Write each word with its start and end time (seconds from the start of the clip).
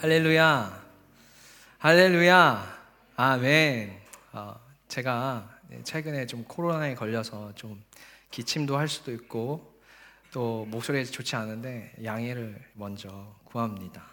할렐루야. 0.00 0.82
할렐루야. 1.76 2.78
아멘. 3.16 4.00
어, 4.32 4.58
제가 4.88 5.46
최근에 5.84 6.24
좀 6.24 6.42
코로나에 6.44 6.94
걸려서 6.94 7.52
좀 7.54 7.82
기침도 8.30 8.78
할 8.78 8.88
수도 8.88 9.12
있고 9.12 9.78
또 10.32 10.64
목소리가 10.70 11.04
좋지 11.10 11.36
않은데 11.36 11.92
양해를 12.02 12.58
먼저 12.72 13.10
구합니다. 13.44 14.06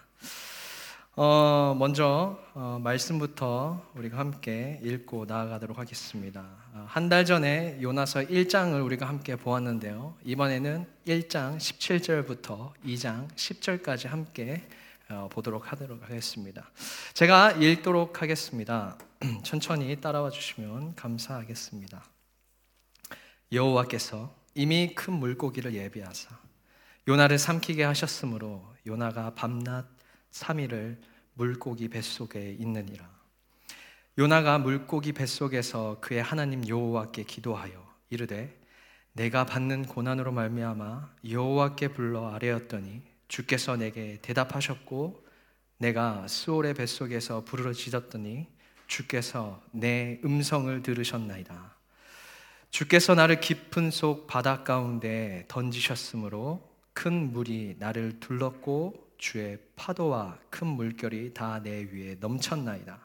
어, 1.16 1.74
먼저 1.78 2.38
어, 2.52 2.78
말씀부터 2.84 3.90
우리가 3.94 4.18
함께 4.18 4.78
읽고 4.82 5.24
나아가도록 5.24 5.78
하겠습니다. 5.78 6.44
어, 6.74 6.84
한달 6.86 7.24
전에 7.24 7.78
요나서 7.80 8.24
1장을 8.24 8.84
우리가 8.84 9.08
함께 9.08 9.36
보았는데요. 9.36 10.16
이번에는 10.22 10.86
1장 11.06 11.56
17절부터 11.56 12.72
2장 12.84 13.30
10절까지 13.30 14.06
함께 14.08 14.68
어, 14.74 14.87
보도록 15.30 15.72
하도록 15.72 16.02
하겠습니다. 16.02 16.70
제가 17.14 17.52
읽도록 17.52 18.22
하겠습니다. 18.22 18.98
천천히 19.42 20.00
따라와 20.00 20.30
주시면 20.30 20.94
감사하겠습니다. 20.94 22.04
여호와께서 23.52 24.34
이미 24.54 24.94
큰 24.94 25.14
물고기를 25.14 25.74
예비하사 25.74 26.38
요나를 27.08 27.38
삼키게 27.38 27.84
하셨으므로 27.84 28.62
요나가 28.86 29.34
밤낮 29.34 29.86
3일을 30.30 30.98
물고기 31.32 31.88
뱃속에 31.88 32.56
있느니라. 32.58 33.08
요나가 34.18 34.58
물고기 34.58 35.12
뱃속에서 35.12 35.98
그의 36.00 36.22
하나님 36.22 36.66
여호와께 36.68 37.22
기도하여 37.22 37.86
이르되 38.10 38.60
내가 39.12 39.46
받는 39.46 39.86
고난으로 39.86 40.32
말미암아 40.32 41.14
여호와께 41.30 41.88
불러 41.88 42.28
아뢰었더니 42.34 43.02
주께서 43.28 43.76
내게 43.76 44.18
대답하셨고 44.22 45.24
내가 45.78 46.26
수올의 46.26 46.74
뱃속에서 46.74 47.44
부르짖었더니 47.44 48.48
주께서 48.86 49.62
내 49.70 50.18
음성을 50.24 50.82
들으셨나이다. 50.82 51.76
주께서 52.70 53.14
나를 53.14 53.40
깊은 53.40 53.90
속 53.90 54.26
바다 54.26 54.64
가운데 54.64 55.44
던지셨으므로 55.48 56.68
큰 56.92 57.32
물이 57.32 57.76
나를 57.78 58.18
둘렀고 58.18 59.08
주의 59.18 59.58
파도와 59.76 60.38
큰 60.50 60.66
물결이 60.66 61.34
다 61.34 61.60
내 61.62 61.88
위에 61.92 62.16
넘쳤나이다. 62.20 62.98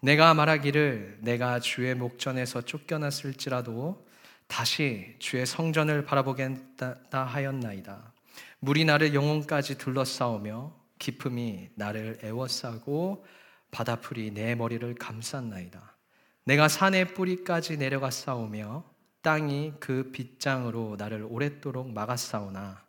내가 0.00 0.34
말하기를 0.34 1.18
내가 1.22 1.58
주의 1.60 1.94
목전에서 1.94 2.62
쫓겨났을지라도 2.62 4.06
다시 4.46 5.16
주의 5.18 5.44
성전을 5.44 6.04
바라보겠다 6.04 7.24
하였나이다. 7.24 8.12
물이 8.60 8.84
나를 8.84 9.14
영혼까지 9.14 9.78
둘러싸오며 9.78 10.74
기품이 10.98 11.70
나를 11.76 12.18
애워싸고 12.22 13.24
바다풀이 13.70 14.32
내 14.32 14.54
머리를 14.54 14.94
감쌌나이다. 14.96 15.96
내가 16.44 16.66
산의 16.68 17.14
뿌리까지 17.14 17.76
내려가 17.76 18.10
싸우며 18.10 18.84
땅이 19.22 19.74
그 19.80 20.10
빗장으로 20.12 20.96
나를 20.98 21.26
오랫도록 21.28 21.92
막았사오나 21.92 22.82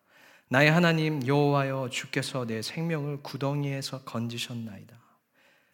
나의 0.48 0.72
하나님 0.72 1.26
여호와여 1.28 1.90
주께서 1.92 2.46
내 2.46 2.62
생명을 2.62 3.22
구덩이에서 3.22 4.04
건지셨나이다. 4.04 4.98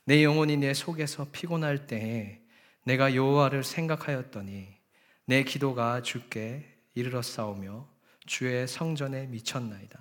내 0.05 0.23
영혼이 0.23 0.57
내 0.57 0.73
속에서 0.73 1.27
피곤할 1.31 1.87
때에 1.87 2.41
내가 2.83 3.15
여호와를 3.15 3.63
생각하였더니 3.63 4.67
내 5.25 5.43
기도가 5.43 6.01
주께 6.01 6.77
이르러 6.93 7.21
싸우며 7.21 7.87
주의 8.25 8.67
성전에 8.67 9.27
미쳤나이다. 9.27 9.99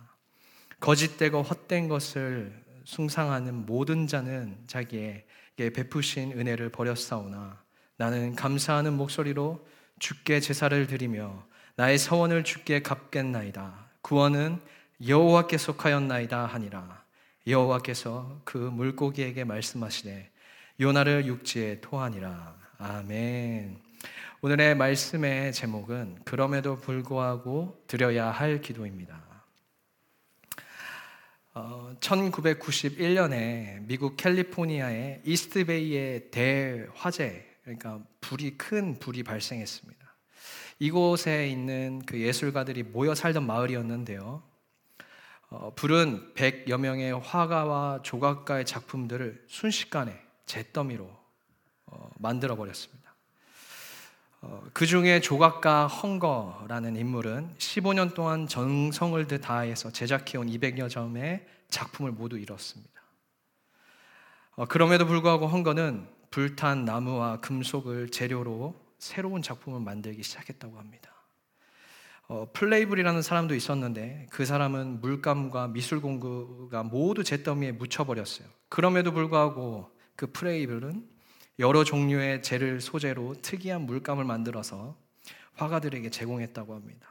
거짓되고 0.81 1.43
헛된 1.43 1.89
것을 1.89 2.53
숭상하는 2.85 3.67
모든 3.67 4.07
자는 4.07 4.57
자기에게 4.67 5.71
베푸신 5.75 6.33
은혜를 6.33 6.71
버렸사오나 6.71 7.63
나는 7.97 8.35
감사하는 8.35 8.93
목소리로 8.95 9.67
주께 9.99 10.41
제사를 10.41 10.87
드리며 10.87 11.47
나의 11.77 11.99
서원을 11.99 12.45
주께 12.45 12.83
갚겠나이다. 12.83 13.91
구원은 14.03 14.61
여호와께 15.07 15.59
속하였나이다 15.59 16.47
하니라. 16.47 17.05
여호와께서 17.47 18.41
그 18.45 18.59
물고기에게 18.59 19.45
말씀하시되 19.45 20.31
요나를 20.81 21.27
육지에 21.27 21.81
토하니라. 21.81 22.57
아멘. 22.79 23.84
오늘의 24.45 24.75
말씀의 24.75 25.55
제목은 25.55 26.19
그럼에도 26.27 26.77
불구하고 26.77 27.83
드려야 27.87 28.31
할 28.31 28.61
기도입니다. 28.61 29.19
어, 31.55 31.97
1991년에 31.99 33.87
미국 33.87 34.19
캘리포니아의 34.19 35.23
이스트베이의 35.25 36.31
대화재, 36.31 37.43
그러니까 37.63 38.03
불이 38.21 38.59
큰 38.59 38.99
불이 38.99 39.23
발생했습니다. 39.23 40.15
이곳에 40.79 41.49
있는 41.49 42.03
그 42.05 42.21
예술가들이 42.21 42.83
모여 42.83 43.15
살던 43.15 43.47
마을이었는데요. 43.47 44.43
어, 45.49 45.73
불은 45.75 46.35
100여 46.35 46.77
명의 46.77 47.19
화가와 47.19 48.03
조각가의 48.03 48.67
작품들을 48.67 49.47
순식간에 49.49 50.21
잿더미로 50.45 51.11
어, 51.87 52.11
만들어 52.19 52.57
버렸습니다. 52.57 53.04
어, 54.47 54.63
그 54.75 54.85
중에 54.85 55.21
조각가 55.21 55.87
헝거라는 55.87 56.97
인물은 56.97 57.55
15년 57.57 58.13
동안 58.13 58.47
정성을 58.47 59.27
다해서 59.41 59.91
제작해온 59.91 60.49
200여 60.49 60.91
점의 60.91 61.47
작품을 61.71 62.13
모두 62.13 62.39
잃었습니다. 62.39 62.93
어, 64.57 64.67
그럼에도 64.67 65.07
불구하고 65.07 65.47
헝거는 65.47 66.07
불탄 66.31 66.85
나무와 66.85 67.41
금속을 67.41 68.11
재료로 68.11 68.79
새로운 68.99 69.41
작품을 69.41 69.81
만들기 69.81 70.23
시작했다고 70.23 70.79
합니다. 70.79 71.11
어, 72.29 72.47
플레이블이라는 72.53 73.23
사람도 73.23 73.55
있었는데 73.55 74.27
그 74.31 74.45
사람은 74.45 75.01
물감과 75.01 75.69
미술 75.69 76.03
공구가 76.03 76.83
모두 76.83 77.25
잿더미에 77.25 77.73
묻혀버렸어요. 77.73 78.47
그럼에도 78.69 79.13
불구하고 79.13 79.91
그 80.17 80.31
플레이블은 80.33 81.14
여러 81.59 81.85
종류의 81.85 82.43
재를 82.43 82.81
소재로 82.81 83.37
특이한 83.43 83.83
물감을 83.83 84.25
만들어서 84.25 84.97
화가들에게 85.55 86.11
제공했다고 86.11 86.75
합니다. 86.75 87.09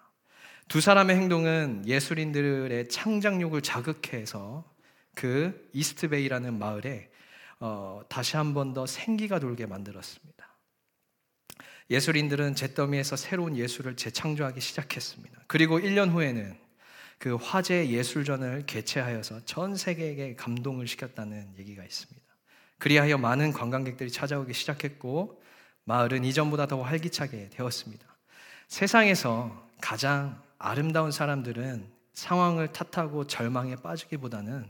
두 0.68 0.82
사람의 0.82 1.16
행동은 1.16 1.84
예술인들의 1.88 2.90
창작력을 2.90 3.62
자극해서 3.62 4.64
그 5.16 5.70
이스트베이라는 5.74 6.58
마을에 6.58 7.10
어, 7.60 8.02
다시 8.10 8.36
한 8.36 8.54
번 8.54 8.74
더 8.74 8.86
생기가 8.86 9.40
돌게 9.40 9.66
만들었습니다. 9.66 10.34
예술인들은 11.90 12.56
잿더미에서 12.56 13.16
새로운 13.16 13.56
예술을 13.56 13.96
재창조하기 13.96 14.60
시작했습니다. 14.60 15.44
그리고 15.48 15.80
1년 15.80 16.10
후에는 16.12 16.58
그 17.20 17.36
화제 17.36 17.90
예술전을 17.90 18.66
개최하여서 18.66 19.46
전 19.46 19.76
세계에게 19.76 20.36
감동을 20.36 20.88
시켰다는 20.88 21.54
얘기가 21.58 21.84
있습니다. 21.84 22.23
그리하여 22.84 23.18
많은 23.18 23.54
관광객들이 23.54 24.12
찾아오기 24.12 24.54
시작했고 24.54 25.42
마을은 25.86 26.26
이전보다 26.26 26.68
더 26.68 26.82
활기차게 26.82 27.52
되었습니다. 27.52 28.06
세상에서 28.68 29.70
가장 29.80 30.42
아름다운 30.60 31.10
사람들은 31.10 31.88
상황을 32.14 32.74
탓하고 32.74 33.26
절망에 33.26 33.78
빠지기보다는 33.78 34.68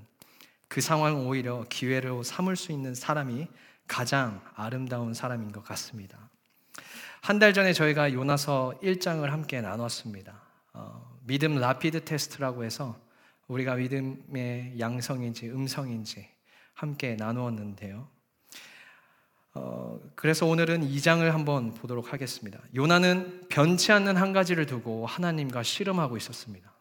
그 0.68 0.79
상황을 0.79 1.25
오히려 1.25 1.66
기회로 1.69 2.22
삼을 2.22 2.56
수 2.56 2.72
있는 2.72 2.94
사람이 2.94 3.47
가장 3.88 4.44
아름다운 4.53 5.16
사람인 5.16 5.51
것 5.51 5.63
같습니다. 5.63 6.30
한 7.19 7.40
달 7.40 7.51
전에 7.51 7.74
저희가 7.74 8.13
요나서 8.13 8.75
1장을 8.84 9.25
함께 9.25 9.59
나눴습니다. 9.59 10.40
어, 10.74 11.18
믿음 11.24 11.56
라피드 11.56 12.06
테스트라고 12.06 12.63
해서 12.63 12.95
우리가 13.47 13.74
믿음의 13.74 14.75
양성인지 14.78 15.50
음성인지 15.50 16.33
함께 16.74 17.16
나누었는데요. 17.16 18.08
어, 19.56 20.00
그래서 20.16 20.48
오늘은 20.48 20.88
2장을 20.90 21.22
한번 21.30 21.74
보도록 21.74 22.12
하겠습니다. 22.12 22.60
요나는 22.75 23.48
변치 23.50 23.92
않는 23.92 24.18
한 24.18 24.34
가지를 24.34 24.66
두고 24.66 25.06
하나님과 25.06 25.62
씨름하고 25.64 26.18
있었습니다. 26.18 26.74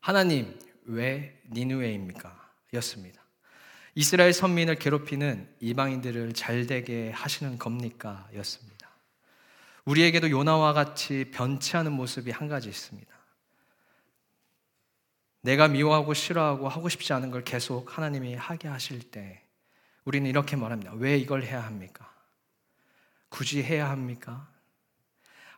하나님, 0.00 0.56
왜 0.84 1.40
니누웨입니까? 1.50 2.50
였습니다. 2.74 3.20
이스라엘 3.96 4.32
선민을 4.32 4.76
괴롭히는 4.76 5.48
이방인들을 5.60 6.34
잘되게 6.34 7.10
하시는 7.10 7.58
겁니까? 7.58 8.28
였습니다. 8.34 8.90
우리에게도 9.84 10.30
요나와 10.30 10.72
같이 10.74 11.30
변치 11.32 11.76
않은 11.76 11.92
모습이 11.92 12.30
한 12.30 12.46
가지 12.48 12.68
있습니다. 12.68 13.15
내가 15.46 15.68
미워하고 15.68 16.12
싫어하고 16.12 16.68
하고 16.68 16.88
싶지 16.88 17.12
않은 17.12 17.30
걸 17.30 17.44
계속 17.44 17.96
하나님이 17.96 18.34
하게 18.34 18.66
하실 18.66 19.00
때 19.12 19.40
우리는 20.04 20.28
이렇게 20.28 20.56
말합니다. 20.56 20.92
왜 20.94 21.16
이걸 21.16 21.44
해야 21.44 21.64
합니까? 21.64 22.12
굳이 23.28 23.62
해야 23.62 23.88
합니까? 23.88 24.48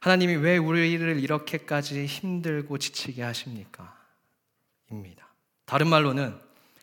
하나님이 0.00 0.37
왜 0.37 0.58
우리를 0.58 1.19
이렇게까지 1.20 2.05
힘들고 2.05 2.76
지치게 2.76 3.23
하십니까? 3.23 3.99
입니다. 4.90 5.26
다른 5.64 5.88
말로는 5.88 6.38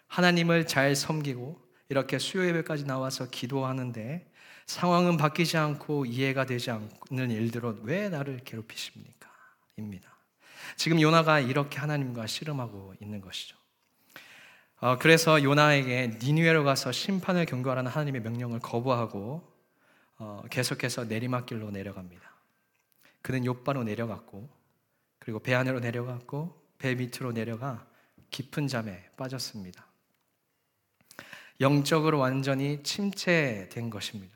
하나님을 0.07 0.65
잘 0.65 0.95
섬기고 0.95 1.61
이렇게 1.89 2.17
수요 2.17 2.47
예배까지 2.47 2.85
나와서 2.85 3.29
기도하는데 3.29 4.31
상황은 4.65 5.17
바뀌지 5.17 5.57
않고 5.57 6.07
이해가 6.07 6.47
되지 6.47 6.71
않는 6.71 7.29
일들로 7.29 7.77
왜 7.83 8.09
나를 8.09 8.39
괴롭히십니까? 8.43 9.29
입니다. 9.77 10.14
지금 10.75 11.01
요나가 11.01 11.39
이렇게 11.39 11.79
하나님과 11.79 12.27
씨름하고 12.27 12.95
있는 13.01 13.21
것이죠. 13.21 13.57
어, 14.79 14.97
그래서 14.97 15.41
요나에게 15.41 16.19
니누에로 16.21 16.63
가서 16.63 16.91
심판을 16.91 17.45
경고하라는 17.45 17.89
하나님의 17.89 18.21
명령을 18.21 18.59
거부하고 18.59 19.55
어, 20.17 20.43
계속해서 20.49 21.05
내리막길로 21.05 21.71
내려갑니다. 21.71 22.29
그는 23.21 23.45
요바로 23.45 23.83
내려갔고 23.83 24.49
그리고 25.19 25.39
배 25.39 25.53
안으로 25.53 25.79
내려갔고 25.79 26.61
배 26.77 26.93
밑으로 26.95 27.31
내려가 27.33 27.87
깊은 28.29 28.67
잠에 28.67 29.09
빠졌습니다. 29.17 29.85
영적으로 31.61 32.19
완전히 32.19 32.83
침체된 32.83 33.89
것입니다. 33.89 34.35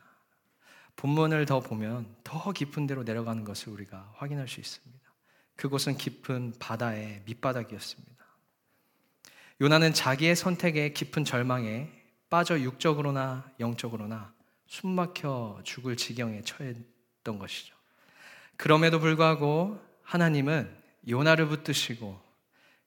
본문을 0.96 1.46
더 1.46 1.60
보면 1.60 2.14
더 2.24 2.52
깊은 2.52 2.88
데로 2.88 3.04
내려가는 3.04 3.44
것을 3.44 3.72
우리가 3.74 4.12
확인할 4.16 4.48
수 4.48 4.60
있습니다. 4.60 5.09
그곳은 5.60 5.98
깊은 5.98 6.54
바다의 6.58 7.24
밑바닥이었습니다. 7.26 8.26
요나는 9.60 9.94
자기의 9.94 10.38
선택에 10.38 10.94
깊은 10.94 11.26
절망에 11.26 11.92
빠져 12.30 12.58
육적으로나 12.62 13.52
영적으로나 13.60 14.34
숨막혀 14.68 15.60
죽을 15.66 15.98
지경에 15.98 16.44
처했던 16.44 17.40
것이죠. 17.40 17.76
그럼에도 18.56 19.02
불구하고 19.02 19.84
하나님은 20.04 20.74
요나를 21.10 21.50
붙드시고 21.50 22.18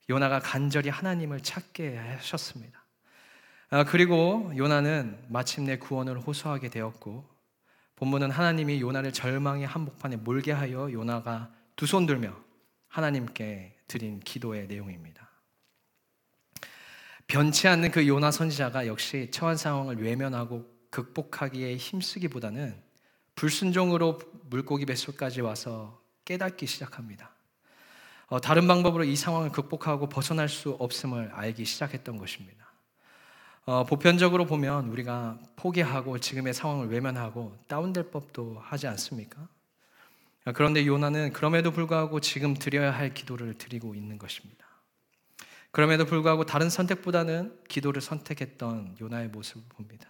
요나가 0.09 0.39
간절히 0.39 0.89
하나님을 0.89 1.43
찾게 1.43 1.99
하셨습니다. 1.99 2.83
아, 3.69 3.85
그리고 3.85 4.51
요나는 4.57 5.27
마침내 5.29 5.77
구원을 5.77 6.21
호소하게 6.21 6.71
되었고 6.71 7.29
본문은 7.97 8.31
하나님이 8.31 8.81
요나를 8.81 9.13
절망의 9.13 9.67
한복판에 9.67 10.17
몰게 10.17 10.53
하여 10.53 10.91
요나가 10.91 11.53
두 11.77 11.85
손 11.85 12.07
들며 12.07 12.35
하나님께 12.93 13.75
드린 13.89 14.21
기도의 14.21 14.67
내용입니다. 14.67 15.27
변치 17.27 17.67
않는 17.67 17.91
그 17.91 18.07
요나 18.07 18.31
선지자가 18.31 18.87
역시 18.87 19.31
처한 19.31 19.57
상황을 19.57 20.03
외면하고 20.03 20.71
극복하기에 20.91 21.79
힘쓰기보다는 21.79 22.77
불순종으로 23.35 24.21
물고기 24.51 24.85
뱃속까지 24.85 25.41
와서 25.41 26.03
깨닫기 26.27 26.67
시작합니다. 26.67 27.31
어, 28.27 28.41
다른 28.43 28.69
방법으로 28.69 29.05
이 29.05 29.17
상황을 29.17 29.53
극복하고 29.53 30.11
벗어날 30.11 30.51
수 30.51 30.73
없음을 30.73 31.31
알기 31.33 31.65
시작했던 31.65 32.19
것입니다. 32.19 32.67
어, 33.65 33.85
보편적으로 33.85 34.45
보면 34.45 34.89
우리가 34.89 35.39
포기하고 35.57 36.19
지금의 36.19 36.53
상황을 36.53 36.89
외면하고 36.89 37.57
다운될 37.69 38.11
법도 38.11 38.59
하지 38.61 38.87
않습니까? 38.87 39.49
그런데 40.55 40.87
요나는 40.87 41.33
그럼에도 41.33 41.71
불구하고 41.71 42.21
지금 42.21 42.55
드려야 42.55 42.91
할 42.91 43.15
기도를 43.15 43.55
드리고 43.55 43.95
있는 43.95 44.19
것입니다. 44.19 44.67
그럼에도 45.71 46.05
불구하고 46.05 46.45
다른 46.45 46.69
선택보다는 46.69 47.59
기도를 47.69 48.03
선택했던 48.03 48.97
요나의 49.01 49.29
모습을 49.29 49.63
봅니다. 49.69 50.09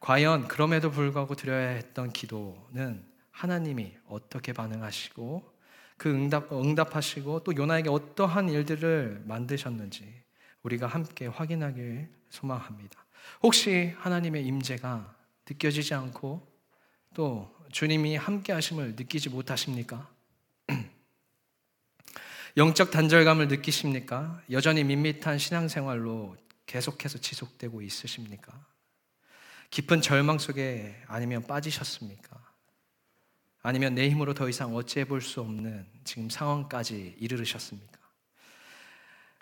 과연 0.00 0.48
그럼에도 0.48 0.90
불구하고 0.90 1.34
드려야 1.34 1.70
했던 1.70 2.12
기도는 2.12 3.04
하나님이 3.30 3.96
어떻게 4.06 4.52
반응하시고 4.52 5.52
그 5.96 6.10
응답, 6.10 6.52
응답하시고 6.52 7.42
또 7.44 7.56
요나에게 7.56 7.88
어떠한 7.88 8.50
일들을 8.50 9.22
만드셨는지 9.26 10.22
우리가 10.62 10.86
함께 10.86 11.26
확인하길 11.26 12.08
소망합니다. 12.28 13.04
혹시 13.42 13.94
하나님의 13.98 14.44
임재가 14.46 15.14
느껴지지 15.48 15.94
않고 15.94 16.46
또 17.14 17.54
주님이 17.74 18.14
함께 18.14 18.52
하심을 18.52 18.94
느끼지 18.94 19.30
못하십니까? 19.30 20.08
영적 22.56 22.92
단절감을 22.92 23.48
느끼십니까? 23.48 24.40
여전히 24.52 24.84
밋밋한 24.84 25.38
신앙생활로 25.38 26.36
계속해서 26.66 27.18
지속되고 27.18 27.82
있으십니까? 27.82 28.52
깊은 29.70 30.02
절망 30.02 30.38
속에 30.38 31.02
아니면 31.08 31.42
빠지셨습니까? 31.42 32.40
아니면 33.64 33.96
내 33.96 34.08
힘으로 34.08 34.34
더 34.34 34.48
이상 34.48 34.76
어찌해 34.76 35.04
볼 35.06 35.20
수 35.20 35.40
없는 35.40 35.84
지금 36.04 36.30
상황까지 36.30 37.16
이르르셨습니까? 37.18 37.98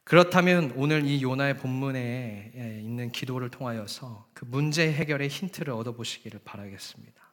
그렇다면 0.05 0.73
오늘 0.77 1.05
이 1.05 1.23
요나의 1.23 1.59
본문에 1.59 2.81
있는 2.83 3.13
기도를 3.13 3.51
통하여서 3.51 4.27
그 4.33 4.47
문제 4.47 4.91
해결의 4.91 5.29
힌트를 5.29 5.75
얻어보시기를 5.75 6.41
바라겠습니다. 6.47 7.32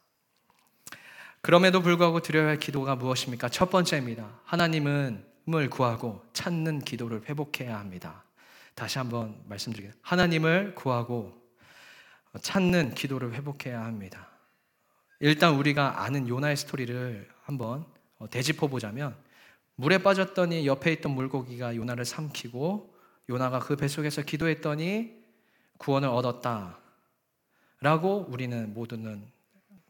그럼에도 1.42 1.82
불구하고 1.82 2.20
드려야 2.20 2.48
할 2.48 2.60
기도가 2.60 2.96
무엇입니까? 2.96 3.50
첫 3.50 3.70
번째입니다. 3.70 4.40
하나님은 4.46 5.30
을 5.56 5.70
구하고 5.70 6.24
찾는 6.34 6.82
기도를 6.82 7.24
회복해야 7.28 7.80
합니다. 7.80 8.24
다시 8.76 9.00
한번 9.00 9.42
말씀드리겠습니다. 9.46 10.00
하나님을 10.08 10.76
구하고 10.76 11.34
찾는 12.40 12.94
기도를 12.94 13.34
회복해야 13.34 13.84
합니다. 13.84 14.28
일단 15.20 15.56
우리가 15.56 16.04
아는 16.04 16.28
요나의 16.28 16.56
스토리를 16.56 17.28
한번 17.44 17.86
되짚어 18.30 18.68
보자면 18.68 19.16
물에 19.76 19.98
빠졌더니 20.00 20.68
옆에 20.68 20.92
있던 20.94 21.14
물고기가 21.14 21.76
요나를 21.76 22.06
삼키고 22.06 22.94
요나가 23.30 23.60
그 23.60 23.76
뱃속에서 23.76 24.22
기도했더니 24.22 25.14
구원을 25.78 26.10
얻었다. 26.10 26.78
라고 27.82 28.28
우리는 28.30 28.74
모두는 28.74 29.26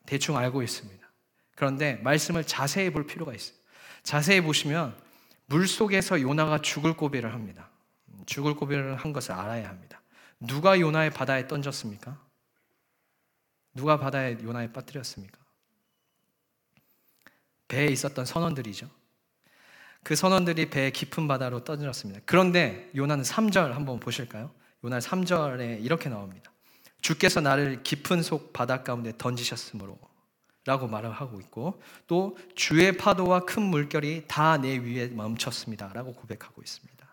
대충 0.05 0.37
알고 0.37 0.61
있습니다. 0.61 1.08
그런데 1.59 1.95
말씀을 2.03 2.45
자세히 2.45 2.89
볼 2.89 3.05
필요가 3.05 3.33
있어요. 3.33 3.57
자세히 4.01 4.39
보시면 4.39 4.95
물 5.47 5.67
속에서 5.67 6.21
요나가 6.21 6.61
죽을 6.61 6.95
고비를 6.95 7.33
합니다. 7.33 7.69
죽을 8.27 8.55
고비를 8.55 8.95
한 8.95 9.11
것을 9.11 9.33
알아야 9.33 9.67
합니다. 9.67 10.01
누가 10.39 10.79
요나의 10.79 11.09
바다에 11.09 11.49
던졌습니까? 11.49 12.17
누가 13.73 13.99
바다에 13.99 14.37
요나에 14.41 14.71
빠뜨렸습니까? 14.71 15.37
배에 17.67 17.87
있었던 17.87 18.25
선원들이죠. 18.25 18.89
그 20.03 20.15
선원들이 20.15 20.69
배 20.69 20.91
깊은 20.91 21.27
바다로 21.27 21.65
던졌습니다. 21.65 22.21
그런데 22.23 22.89
요나는 22.95 23.25
3절 23.25 23.71
한번 23.73 23.99
보실까요? 23.99 24.49
요나 24.85 24.99
3절에 24.99 25.83
이렇게 25.83 26.07
나옵니다. 26.07 26.53
주께서 27.01 27.41
나를 27.41 27.83
깊은 27.83 28.23
속 28.23 28.53
바다 28.53 28.81
가운데 28.81 29.11
던지셨으므로 29.17 29.99
라고 30.69 30.87
말을 30.87 31.11
하고 31.11 31.39
있고 31.39 31.81
또 32.05 32.37
주의 32.53 32.95
파도와 32.95 33.39
큰 33.39 33.63
물결이 33.63 34.25
다 34.27 34.57
내 34.57 34.77
위에 34.77 35.07
멈췄습니다 35.07 35.91
라고 35.93 36.13
고백하고 36.13 36.61
있습니다. 36.61 37.07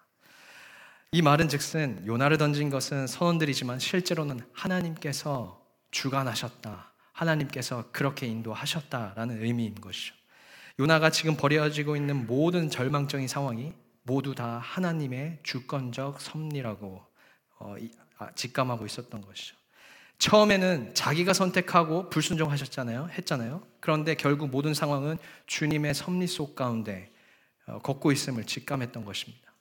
이 1.12 1.22
말은 1.22 1.48
즉슨 1.48 2.06
요나를 2.06 2.36
던진 2.36 2.68
것은 2.68 3.06
선원들이지만 3.06 3.78
실제로는 3.78 4.40
하나님께서 4.52 5.64
주관하셨다 5.90 6.92
하나님께서 7.12 7.90
그렇게 7.92 8.26
인도하셨다라는 8.26 9.42
의미인 9.42 9.74
것이죠. 9.76 10.14
요나가 10.78 11.08
지금 11.08 11.38
버려지고 11.38 11.96
있는 11.96 12.26
모든 12.26 12.68
절망적인 12.68 13.26
상황이 13.26 13.72
모두 14.02 14.34
다 14.34 14.58
하나님의 14.58 15.38
주권적 15.42 16.20
섭리라고 16.20 17.02
어, 17.58 17.74
아, 18.18 18.30
직감하고 18.34 18.84
있었던 18.84 19.22
것이죠 19.22 19.56
처음에는 20.18 20.94
자기가 20.94 21.32
선택하고 21.32 22.08
불순종하셨잖아요. 22.10 23.10
했잖아요. 23.18 23.62
그런데 23.80 24.14
결국 24.14 24.50
모든 24.50 24.74
상황은 24.74 25.18
주님의 25.46 25.94
섭리 25.94 26.26
속 26.26 26.54
가운데 26.54 27.10
어, 27.66 27.78
걷고 27.80 28.12
있음을 28.12 28.44
직감했던 28.44 29.04
것입니다. 29.04 29.52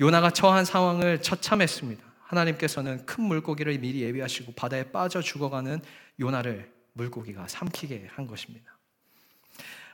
요나가 0.00 0.30
처한 0.30 0.64
상황을 0.64 1.22
처참했습니다. 1.22 2.02
하나님께서는 2.22 3.06
큰 3.06 3.24
물고기를 3.24 3.78
미리 3.78 4.02
예비하시고 4.02 4.54
바다에 4.54 4.90
빠져 4.90 5.20
죽어가는 5.20 5.80
요나를 6.18 6.72
물고기가 6.94 7.46
삼키게 7.46 8.08
한 8.10 8.26
것입니다. 8.26 8.76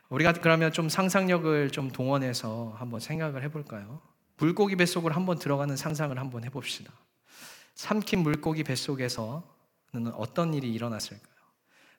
우리가 0.08 0.32
그러면 0.32 0.72
좀 0.72 0.88
상상력을 0.88 1.70
좀 1.70 1.90
동원해서 1.90 2.74
한번 2.78 3.00
생각을 3.00 3.42
해볼까요? 3.44 4.00
물고기 4.38 4.76
뱃속으로 4.76 5.14
한번 5.14 5.38
들어가는 5.38 5.76
상상을 5.76 6.18
한번 6.18 6.44
해봅시다. 6.44 6.92
삼킨 7.74 8.20
물고기 8.20 8.64
뱃속에서 8.64 9.59
어떤 10.14 10.54
일이 10.54 10.72
일어났을까요? 10.72 11.30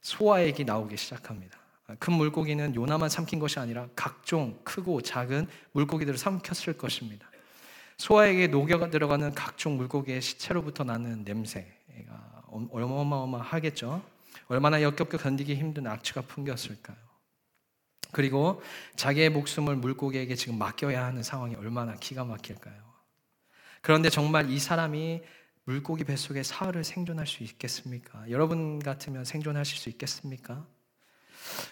소화액이 0.01 0.65
나오기 0.65 0.97
시작합니다. 0.97 1.59
큰 1.99 2.13
물고기는 2.13 2.75
요나만 2.75 3.09
삼킨 3.09 3.39
것이 3.39 3.59
아니라 3.59 3.87
각종 3.95 4.59
크고 4.63 5.01
작은 5.01 5.47
물고기들을 5.73 6.17
삼켰을 6.17 6.77
것입니다. 6.77 7.29
소화액에 7.97 8.47
녹여 8.47 8.89
들어가는 8.89 9.33
각종 9.35 9.77
물고기의 9.77 10.21
시체로부터 10.21 10.83
나는 10.83 11.23
냄새가 11.23 12.43
어마어마하겠죠. 12.47 14.01
얼마나 14.47 14.81
역겹게 14.81 15.17
견디기 15.17 15.55
힘든 15.55 15.87
악취가 15.87 16.21
풍겼을까요? 16.21 16.97
그리고 18.11 18.61
자기의 18.95 19.29
목숨을 19.29 19.75
물고기에게 19.75 20.35
지금 20.35 20.57
맡겨야 20.57 21.05
하는 21.05 21.23
상황이 21.23 21.55
얼마나 21.55 21.95
기가 21.95 22.25
막힐까요? 22.25 22.91
그런데 23.81 24.09
정말 24.09 24.49
이 24.49 24.59
사람이 24.59 25.21
물고기 25.71 26.03
뱃속에 26.03 26.43
사흘을 26.43 26.83
생존할 26.83 27.25
수 27.25 27.43
있겠습니까? 27.43 28.29
여러분 28.29 28.79
같으면 28.79 29.23
생존하실 29.23 29.77
수 29.77 29.87
있겠습니까? 29.87 30.67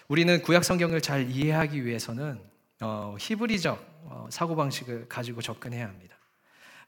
우리는 0.08 0.40
구약 0.40 0.64
성경을 0.64 1.02
잘 1.02 1.30
이해하기 1.30 1.84
위해서는 1.84 2.40
어, 2.80 3.14
히브리적 3.20 4.00
어, 4.04 4.28
사고 4.30 4.56
방식을 4.56 5.06
가지고 5.06 5.42
접근해야 5.42 5.86
합니다. 5.86 6.16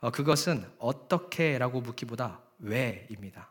어, 0.00 0.10
그것은 0.10 0.64
어떻게라고 0.78 1.82
묻기보다 1.82 2.40
왜입니다. 2.60 3.46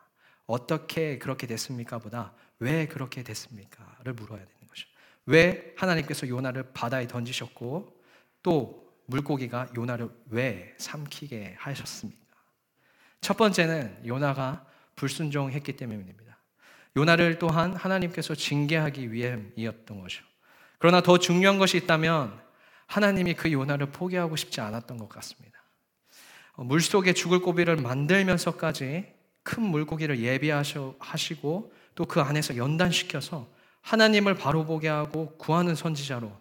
어떻게 0.47 1.19
그렇게 1.19 1.45
됐습니까?보다 1.45 2.33
왜 2.57 2.87
그렇게 2.87 3.21
됐습니까?를 3.21 4.13
물어야 4.13 4.39
되는 4.39 4.67
거죠. 4.67 4.87
왜 5.27 5.75
하나님께서 5.77 6.27
요나를 6.27 6.73
바다에 6.73 7.05
던지셨고 7.05 7.95
또 8.41 8.91
물고기가 9.05 9.69
요나를 9.77 10.09
왜 10.31 10.73
삼키게 10.79 11.57
하셨습니까? 11.59 12.20
첫 13.21 13.37
번째는 13.37 14.01
요나가 14.05 14.65
불순종했기 14.95 15.77
때문입니다. 15.77 16.37
요나를 16.97 17.39
또한 17.39 17.75
하나님께서 17.75 18.35
징계하기 18.35 19.13
위함이었던 19.13 20.01
것이죠. 20.01 20.25
그러나 20.79 21.01
더 21.01 21.17
중요한 21.17 21.57
것이 21.57 21.77
있다면 21.77 22.41
하나님이 22.87 23.35
그 23.35 23.51
요나를 23.51 23.91
포기하고 23.91 24.35
싶지 24.35 24.59
않았던 24.59 24.97
것 24.97 25.07
같습니다. 25.07 25.61
어, 26.53 26.63
물 26.63 26.81
속에 26.81 27.13
죽을 27.13 27.39
고비를 27.39 27.77
만들면서까지 27.77 29.13
큰 29.43 29.63
물고기를 29.63 30.19
예비하시고 30.19 31.73
또 31.95 32.05
그 32.05 32.21
안에서 32.21 32.57
연단시켜서 32.57 33.47
하나님을 33.81 34.35
바로 34.35 34.65
보게 34.65 34.87
하고 34.87 35.35
구하는 35.37 35.75
선지자로 35.75 36.31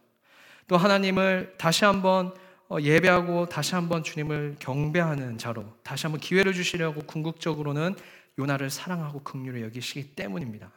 또 0.67 0.77
하나님을 0.77 1.55
다시 1.59 1.85
한번 1.85 2.29
어, 2.29 2.33
예배하고 2.79 3.49
다시 3.49 3.75
한번 3.75 4.05
주님을 4.05 4.57
경배하는 4.61 5.39
자로 5.39 5.77
다시 5.83 6.07
한번 6.07 6.21
기회를 6.21 6.53
주시려고 6.53 7.03
궁극적으로는 7.03 7.97
요나를 8.39 8.71
사랑하고 8.71 9.23
긍휼히 9.23 9.63
여기시기 9.63 10.15
때문입니다. 10.15 10.71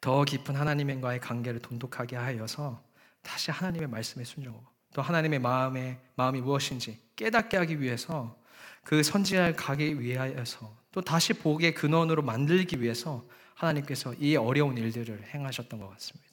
더 0.00 0.24
깊은 0.24 0.56
하나님과의 0.56 1.20
관계를 1.20 1.60
돈독하게 1.60 2.16
하여서 2.16 2.82
다시 3.22 3.50
하나님의 3.50 3.88
말씀에 3.88 4.24
순종하고 4.24 4.66
또 4.94 5.02
하나님의 5.02 5.38
마음의 5.38 5.98
마음이 6.16 6.40
무엇인지 6.40 6.98
깨닫게 7.14 7.56
하기 7.56 7.80
위해서 7.80 8.36
그 8.84 9.02
선지자를 9.02 9.54
가기 9.54 10.00
위하여서 10.00 10.76
또 10.92 11.00
다시 11.00 11.34
복의 11.34 11.74
근원으로 11.74 12.22
만들기 12.22 12.80
위해서 12.80 13.24
하나님께서 13.54 14.14
이 14.14 14.36
어려운 14.36 14.78
일들을 14.78 15.24
행하셨던 15.34 15.78
것 15.78 15.90
같습니다. 15.90 16.28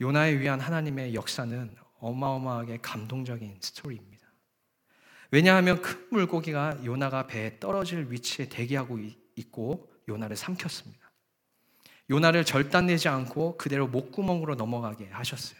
요나에 0.00 0.38
위한 0.38 0.60
하나님의 0.60 1.14
역사는 1.14 1.76
어마어마하게 2.00 2.78
감동적인 2.82 3.58
스토리입니다. 3.60 4.26
왜냐하면 5.30 5.82
큰 5.82 6.06
물고기가 6.10 6.84
요나가 6.84 7.26
배에 7.26 7.58
떨어질 7.60 8.10
위치에 8.10 8.48
대기하고 8.48 8.98
있고 9.36 9.90
요나를 10.08 10.36
삼켰습니다. 10.36 11.10
요나를 12.10 12.44
절단내지 12.44 13.08
않고 13.08 13.58
그대로 13.58 13.86
목구멍으로 13.86 14.54
넘어가게 14.54 15.08
하셨어요. 15.10 15.58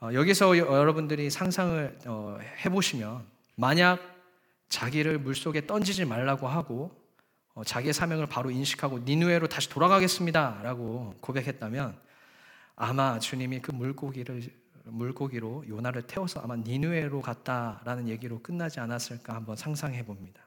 어, 0.00 0.10
여기서 0.12 0.58
여러분들이 0.58 1.30
상상을 1.30 1.98
어, 2.06 2.38
해보시면 2.64 3.26
만약 3.56 4.00
자기를 4.68 5.18
물속에 5.18 5.66
던지지 5.66 6.04
말라고 6.04 6.46
하고 6.46 7.00
어, 7.54 7.64
자기의 7.64 7.94
사명을 7.94 8.26
바로 8.26 8.50
인식하고 8.50 8.98
니누에로 8.98 9.48
다시 9.48 9.70
돌아가겠습니다라고 9.70 11.14
고백했다면 11.20 11.98
아마 12.76 13.18
주님이 13.18 13.60
그 13.60 13.70
물고기를 13.70 14.42
물고기로 14.84 15.64
요나를 15.68 16.02
태워서 16.02 16.40
아마 16.40 16.56
니누에로 16.56 17.20
갔다라는 17.20 18.08
얘기로 18.08 18.42
끝나지 18.42 18.80
않았을까 18.80 19.34
한번 19.34 19.56
상상해 19.56 20.04
봅니다. 20.04 20.42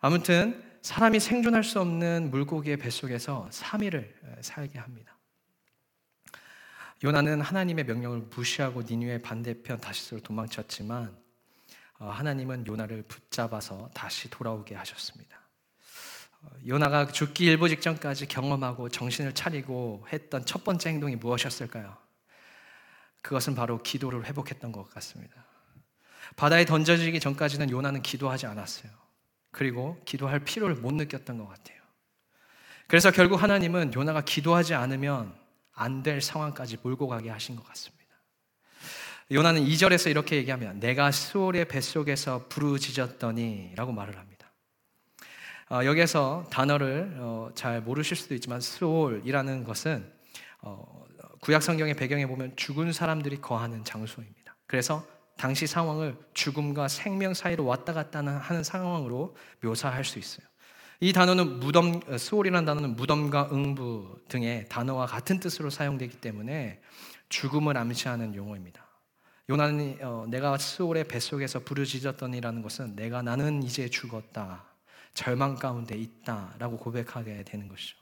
아무튼 0.00 0.62
사람이 0.82 1.18
생존할 1.18 1.64
수 1.64 1.80
없는 1.80 2.30
물고기의 2.30 2.76
뱃속에서 2.76 3.48
3일을 3.50 4.08
살게 4.42 4.78
합니다. 4.78 5.16
요나는 7.04 7.40
하나님의 7.40 7.84
명령을 7.84 8.28
무시하고 8.34 8.82
니누의 8.82 9.22
반대편 9.22 9.80
다시스로 9.80 10.20
도망쳤지만 10.20 11.16
어, 12.00 12.10
하나님은 12.10 12.66
요나를 12.66 13.02
붙잡아서 13.02 13.90
다시 13.92 14.30
돌아오게 14.30 14.74
하셨습니다. 14.76 15.36
어, 16.42 16.48
요나가 16.66 17.06
죽기 17.06 17.44
일보 17.44 17.68
직전까지 17.68 18.26
경험하고 18.26 18.88
정신을 18.88 19.34
차리고 19.34 20.06
했던 20.12 20.44
첫 20.44 20.62
번째 20.64 20.90
행동이 20.90 21.16
무엇이었을까요? 21.16 21.96
그것은 23.22 23.54
바로 23.54 23.82
기도를 23.82 24.24
회복했던 24.26 24.72
것 24.72 24.88
같습니다. 24.90 25.34
바다에 26.36 26.64
던져지기 26.64 27.20
전까지는 27.20 27.70
요나는 27.70 28.02
기도하지 28.02 28.46
않았어요. 28.46 28.90
그리고 29.50 30.00
기도할 30.04 30.40
필요를 30.40 30.76
못 30.76 30.92
느꼈던 30.94 31.38
것 31.38 31.48
같아요. 31.48 31.78
그래서 32.86 33.10
결국 33.10 33.42
하나님은 33.42 33.92
요나가 33.94 34.20
기도하지 34.22 34.74
않으면 34.74 35.34
안 35.74 36.02
될 36.02 36.20
상황까지 36.20 36.78
몰고 36.82 37.06
가게 37.06 37.30
하신 37.30 37.54
것 37.54 37.64
같습니다. 37.68 37.98
요나는 39.30 39.64
2절에서 39.64 40.10
이렇게 40.10 40.36
얘기하면 40.36 40.80
내가 40.80 41.12
수올의 41.12 41.68
뱃속에서 41.68 42.46
부르짖었더니 42.48 43.72
라고 43.76 43.92
말을 43.92 44.16
합니다. 44.18 44.50
어, 45.70 45.84
여기서 45.84 46.46
단어를 46.50 47.16
어, 47.18 47.50
잘 47.54 47.82
모르실 47.82 48.16
수도 48.16 48.34
있지만 48.34 48.60
수올이라는 48.60 49.64
것은 49.64 50.10
어, 50.62 51.04
구약 51.48 51.62
성경의 51.62 51.94
배경에 51.94 52.26
보면 52.26 52.56
죽은 52.56 52.92
사람들이 52.92 53.40
거하는 53.40 53.82
장소입니다. 53.82 54.54
그래서 54.66 55.06
당시 55.38 55.66
상황을 55.66 56.14
죽음과 56.34 56.88
생명 56.88 57.32
사이로 57.32 57.64
왔다 57.64 57.94
갔다 57.94 58.18
하는 58.18 58.62
상황으로 58.62 59.34
묘사할 59.62 60.04
수 60.04 60.18
있어요. 60.18 60.46
이 61.00 61.10
단어는 61.14 61.58
무덤, 61.58 62.02
수올이라는 62.18 62.66
단어는 62.66 62.96
무덤과 62.96 63.48
응부 63.50 64.24
등의 64.28 64.66
단어와 64.68 65.06
같은 65.06 65.40
뜻으로 65.40 65.70
사용되기 65.70 66.20
때문에 66.20 66.82
죽음을 67.30 67.78
암시하는 67.78 68.34
용어입니다. 68.34 68.86
요나는 69.48 70.00
어, 70.02 70.26
내가 70.28 70.58
수올의 70.58 71.04
뱃속에서 71.04 71.60
부르짖었더니라는 71.60 72.60
것은 72.60 72.94
내가 72.94 73.22
나는 73.22 73.62
이제 73.62 73.88
죽었다. 73.88 74.66
절망 75.14 75.54
가운데 75.54 75.96
있다라고 75.96 76.76
고백하게 76.76 77.44
되는 77.44 77.68
것이죠. 77.68 77.96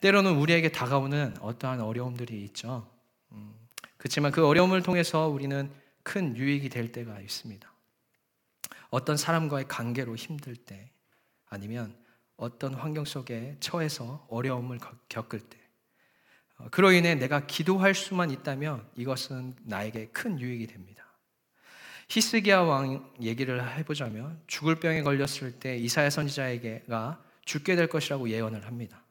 때로는 0.00 0.36
우리에게 0.36 0.70
다가오는 0.70 1.36
어떠한 1.40 1.80
어려움들이 1.80 2.42
있죠. 2.44 2.88
음, 3.32 3.54
그렇지만 3.96 4.32
그 4.32 4.46
어려움을 4.46 4.82
통해서 4.82 5.28
우리는 5.28 5.70
큰 6.02 6.36
유익이 6.36 6.68
될 6.68 6.92
때가 6.92 7.20
있습니다. 7.20 7.72
어떤 8.90 9.16
사람과의 9.16 9.66
관계로 9.68 10.14
힘들 10.14 10.54
때, 10.54 10.90
아니면 11.48 11.96
어떤 12.36 12.74
환경 12.74 13.04
속에 13.04 13.56
처해서 13.60 14.26
어려움을 14.30 14.78
겪을 15.08 15.40
때, 15.40 15.58
어, 16.58 16.68
그로 16.70 16.92
인해 16.92 17.14
내가 17.14 17.46
기도할 17.46 17.94
수만 17.94 18.30
있다면 18.30 18.88
이것은 18.96 19.56
나에게 19.64 20.06
큰 20.08 20.40
유익이 20.40 20.66
됩니다. 20.66 21.04
히스기야 22.08 22.60
왕 22.60 23.12
얘기를 23.20 23.76
해보자면 23.78 24.40
죽을 24.46 24.76
병에 24.76 25.02
걸렸을 25.02 25.58
때 25.58 25.76
이사야 25.76 26.10
선지자에게가 26.10 27.22
죽게 27.44 27.74
될 27.74 27.88
것이라고 27.88 28.30
예언을 28.30 28.64
합니다. 28.64 29.02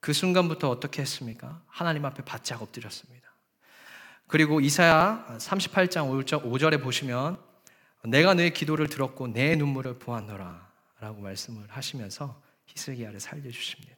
그 0.00 0.12
순간부터 0.12 0.68
어떻게 0.70 1.02
했습니까? 1.02 1.62
하나님 1.66 2.04
앞에 2.04 2.24
바짝 2.24 2.62
엎드렸습니다. 2.62 3.30
그리고 4.26 4.60
이사야 4.60 5.26
38장 5.38 6.24
5절에 6.24 6.82
보시면 6.82 7.38
내가 8.04 8.34
너의 8.34 8.54
기도를 8.54 8.88
들었고 8.88 9.28
내 9.28 9.56
눈물을 9.56 9.98
보았노라 9.98 10.70
라고 11.00 11.20
말씀을 11.20 11.64
하시면서 11.68 12.40
히스기야를 12.66 13.20
살려주십니다. 13.20 13.96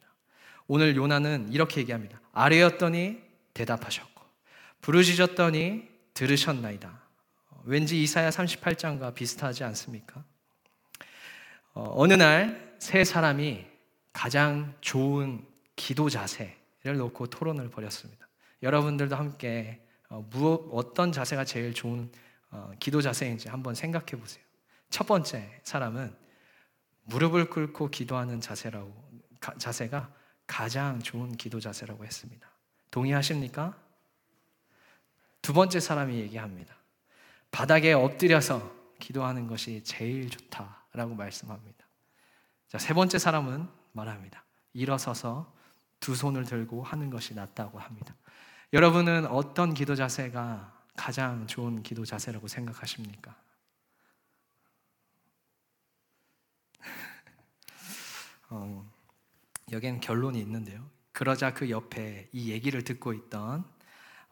오늘 0.67 0.97
요나는 0.97 1.53
이렇게 1.53 1.81
얘기합니다. 1.81 2.21
아뢰었더니 2.33 3.21
대답하셨고 3.55 4.23
부르짖었더니 4.81 5.89
들으셨나이다. 6.15 7.03
왠지 7.65 8.03
이사야 8.03 8.31
38장과 8.31 9.15
비슷하지 9.15 9.65
않습니까? 9.65 10.25
어, 11.75 12.07
느날 12.07 12.75
세 12.79 13.05
사람이 13.05 13.67
가장 14.13 14.75
좋은 14.81 15.52
기도 15.83 16.09
자세를 16.09 16.97
놓고 16.97 17.27
토론을 17.27 17.69
벌였습니다. 17.69 18.29
여러분들도 18.62 19.17
함께 19.17 19.85
어, 20.09 20.25
무엇, 20.31 20.69
어떤 20.71 21.11
자세가 21.11 21.45
제일 21.45 21.75
좋은 21.75 22.09
어, 22.53 22.71
기도 22.79 23.03
자세인지 23.03 23.49
한번 23.49 23.75
생각해 23.75 24.12
보세요. 24.12 24.45
첫 24.91 25.09
번째 25.09 25.61
사람은 25.65 26.15
무릎을 27.07 27.51
꿇고 27.51 27.91
기도하는 27.91 28.41
자세라고 28.41 28.95
가, 29.41 29.55
자세가 29.59 30.15
가장 30.47 31.01
좋은 31.01 31.33
기도 31.33 31.59
자세라고 31.59 32.05
했습니다. 32.05 32.49
동의하십니까? 32.93 33.77
두 35.41 35.53
번째 35.53 35.81
사람이 35.81 36.15
얘기합니다. 36.21 36.77
바닥에 37.51 37.93
엎드려서 37.93 38.73
기도하는 39.01 39.49
것이 39.49 39.83
제일 39.83 40.31
좋다라고 40.31 41.17
말씀합니다. 41.17 41.85
자, 42.69 42.79
세 42.79 42.95
번째 42.95 43.19
사람은 43.19 43.69
말합니다. 43.91 44.45
일어서서 44.75 45.61
두 46.03 46.15
손을 46.17 46.45
들고 46.45 46.83
하는 46.83 47.09
것이 47.09 47.33
낫다고 47.33 47.79
합니다. 47.79 48.15
여러분은 48.73 49.27
어떤 49.27 49.73
기도 49.73 49.95
자세가 49.95 50.83
가장 50.97 51.47
좋은 51.47 51.85
기도 51.85 52.05
자세라고 52.05 52.49
생각하십니까? 52.49 53.37
어, 58.51 58.91
여기엔 59.71 60.01
결론이 60.01 60.41
있는데요. 60.41 60.85
그러자 61.13 61.55
그 61.55 61.71
옆에 61.71 62.29
이 62.33 62.51
얘기를 62.51 62.83
듣고 62.83 63.13
있던 63.13 63.65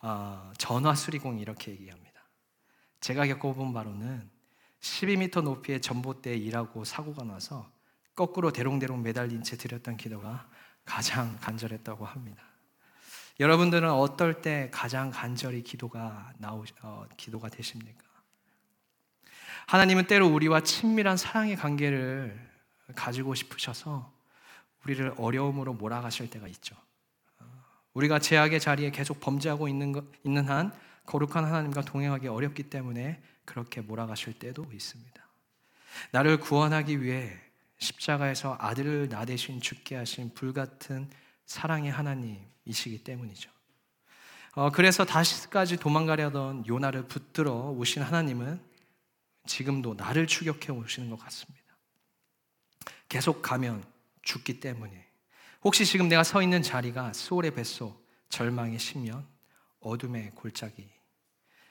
어, 0.03 0.53
전화 0.59 0.97
수리공이 0.97 1.41
이렇게 1.41 1.71
얘기합니다. 1.71 2.21
제가 3.00 3.29
겪어본 3.29 3.73
바로는 3.73 4.29
12m 4.81 5.45
높이의 5.45 5.81
전봇대에 5.81 6.35
일하고 6.35 6.85
사고가 6.85 7.23
나서 7.23 7.71
거꾸로 8.17 8.50
대롱대롱 8.50 9.03
매달린 9.03 9.45
채 9.45 9.57
드렸던 9.57 9.97
기도가 9.99 10.49
가장 10.90 11.37
간절했다고 11.40 12.04
합니다. 12.04 12.42
여러분들은 13.38 13.88
어떨 13.88 14.42
때 14.42 14.68
가장 14.73 15.12
간절히 15.12 15.62
기도가 15.62 16.32
나오 16.38 16.64
어, 16.82 17.06
기도가 17.16 17.49
되십니까? 17.49 18.02
하나님은 19.68 20.09
때로 20.09 20.26
우리와 20.26 20.62
친밀한 20.62 21.16
사랑의 21.16 21.54
관계를 21.54 22.37
가지고 22.97 23.37
싶으셔서 23.37 24.12
우리를 24.85 25.14
어려움으로 25.16 25.75
몰아가실 25.75 26.28
때가 26.28 26.49
있죠. 26.49 26.75
어, 27.38 27.44
우리가 27.94 28.18
제약의 28.18 28.59
자리에 28.59 28.90
계속 28.90 29.20
범죄하고 29.20 29.68
있는, 29.68 29.92
것, 29.92 30.04
있는 30.25 30.49
한 30.49 30.73
거룩한 31.06 31.44
하나님과 31.44 31.82
동행하기 31.82 32.26
어렵기 32.26 32.64
때문에 32.64 33.23
그렇게 33.44 33.80
몰아가실 33.80 34.40
때도 34.40 34.66
있습니다. 34.73 35.25
나를 36.11 36.40
구원하기 36.40 37.00
위해 37.00 37.40
십자가에서 37.80 38.56
아들을 38.60 39.08
나 39.08 39.25
대신 39.25 39.60
죽게 39.60 39.96
하신 39.96 40.34
불같은 40.34 41.10
사랑의 41.46 41.90
하나님이시기 41.90 43.02
때문이죠. 43.02 43.50
어, 44.52 44.70
그래서 44.70 45.04
다시까지 45.04 45.76
도망가려던 45.76 46.66
요나를 46.66 47.08
붙들어 47.08 47.70
오신 47.70 48.02
하나님은 48.02 48.60
지금도 49.46 49.94
나를 49.94 50.26
추격해 50.26 50.72
오시는 50.72 51.08
것 51.10 51.18
같습니다. 51.18 51.60
계속 53.08 53.42
가면 53.42 53.84
죽기 54.22 54.60
때문에 54.60 55.06
혹시 55.62 55.84
지금 55.84 56.08
내가 56.08 56.22
서 56.22 56.42
있는 56.42 56.62
자리가 56.62 57.12
수월의 57.12 57.54
뱃속, 57.54 58.06
절망의 58.28 58.78
심연, 58.78 59.26
어둠의 59.80 60.32
골짜기 60.34 60.88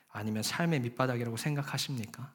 아니면 0.09 0.43
삶의 0.43 0.79
밑바닥이라고 0.81 1.37
생각하십니까? 1.37 2.33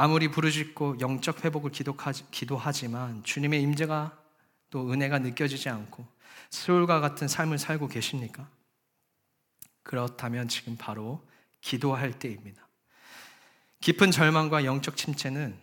아무리 0.00 0.28
부르짖고 0.28 1.00
영적 1.00 1.44
회복을 1.44 1.72
기도하지만 1.72 3.24
주님의 3.24 3.60
임재가 3.62 4.16
또 4.70 4.92
은혜가 4.92 5.18
느껴지지 5.18 5.70
않고 5.70 6.06
수월과 6.50 7.00
같은 7.00 7.26
삶을 7.26 7.58
살고 7.58 7.88
계십니까? 7.88 8.48
그렇다면 9.82 10.46
지금 10.46 10.76
바로 10.76 11.26
기도할 11.60 12.16
때입니다. 12.16 12.68
깊은 13.80 14.12
절망과 14.12 14.64
영적 14.64 14.96
침체는 14.96 15.58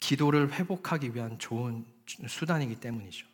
기도를 0.00 0.52
회복하기 0.52 1.14
위한 1.14 1.38
좋은 1.38 1.86
수단이기 2.26 2.80
때문이죠. 2.80 3.28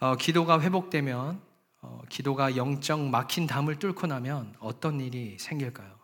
어, 0.00 0.16
기도가 0.16 0.60
회복되면 0.60 1.40
어, 1.82 2.02
기도가 2.08 2.56
영적 2.56 3.00
막힌 3.10 3.46
담을 3.46 3.78
뚫고 3.78 4.08
나면 4.08 4.56
어떤 4.58 5.00
일이 5.00 5.36
생길까요? 5.38 6.03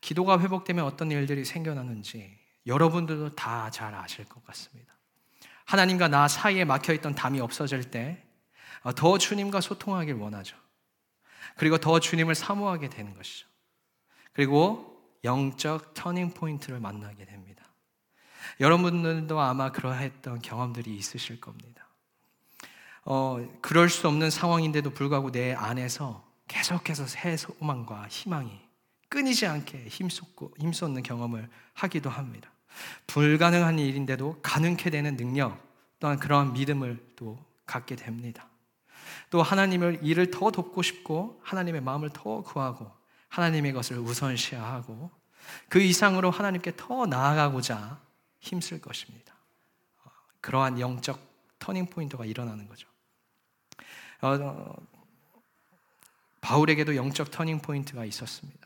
기도가 0.00 0.40
회복되면 0.40 0.84
어떤 0.84 1.10
일들이 1.10 1.44
생겨나는지 1.44 2.38
여러분들도 2.66 3.30
다 3.30 3.70
잘 3.70 3.94
아실 3.94 4.24
것 4.24 4.44
같습니다. 4.44 4.94
하나님과 5.64 6.08
나 6.08 6.28
사이에 6.28 6.64
막혀 6.64 6.92
있던 6.94 7.14
담이 7.14 7.40
없어질 7.40 7.90
때더 7.90 9.10
어, 9.10 9.18
주님과 9.18 9.60
소통하길 9.60 10.14
원하죠. 10.14 10.56
그리고 11.56 11.78
더 11.78 11.98
주님을 12.00 12.34
사모하게 12.34 12.88
되는 12.88 13.14
것이죠. 13.14 13.48
그리고 14.32 14.96
영적 15.24 15.94
터닝 15.94 16.30
포인트를 16.34 16.78
만나게 16.78 17.24
됩니다. 17.24 17.64
여러분들도 18.60 19.40
아마 19.40 19.72
그러했던 19.72 20.40
경험들이 20.40 20.94
있으실 20.94 21.40
겁니다. 21.40 21.88
어, 23.04 23.44
그럴 23.60 23.88
수 23.88 24.06
없는 24.08 24.30
상황인데도 24.30 24.90
불구하고 24.90 25.30
내 25.30 25.52
안에서 25.52 26.24
계속해서 26.48 27.06
새 27.06 27.36
소망과 27.36 28.06
희망이 28.08 28.65
끊이지 29.08 29.46
않게 29.46 29.86
힘쏟고 29.88 30.54
힘쏟는 30.58 31.02
경험을 31.02 31.48
하기도 31.74 32.10
합니다. 32.10 32.50
불가능한 33.06 33.78
일인데도 33.78 34.40
가능케 34.42 34.90
되는 34.90 35.16
능력 35.16 35.58
또한 35.98 36.18
그러한 36.18 36.52
믿음을 36.52 37.12
또 37.16 37.38
갖게 37.64 37.96
됩니다. 37.96 38.48
또 39.30 39.42
하나님을 39.42 40.00
일을 40.02 40.30
더 40.30 40.50
돕고 40.50 40.82
싶고 40.82 41.40
하나님의 41.42 41.80
마음을 41.80 42.10
더 42.10 42.42
구하고 42.42 42.90
하나님의 43.28 43.72
것을 43.72 43.98
우선시하고 43.98 45.10
그 45.68 45.80
이상으로 45.80 46.30
하나님께 46.30 46.72
더 46.76 47.06
나아가고자 47.06 48.00
힘쓸 48.40 48.80
것입니다. 48.80 49.34
그러한 50.40 50.78
영적 50.78 51.18
터닝 51.58 51.86
포인트가 51.86 52.24
일어나는 52.24 52.68
거죠. 52.68 52.88
어, 54.22 54.74
바울에게도 56.40 56.94
영적 56.94 57.30
터닝 57.30 57.60
포인트가 57.60 58.04
있었습니다. 58.04 58.65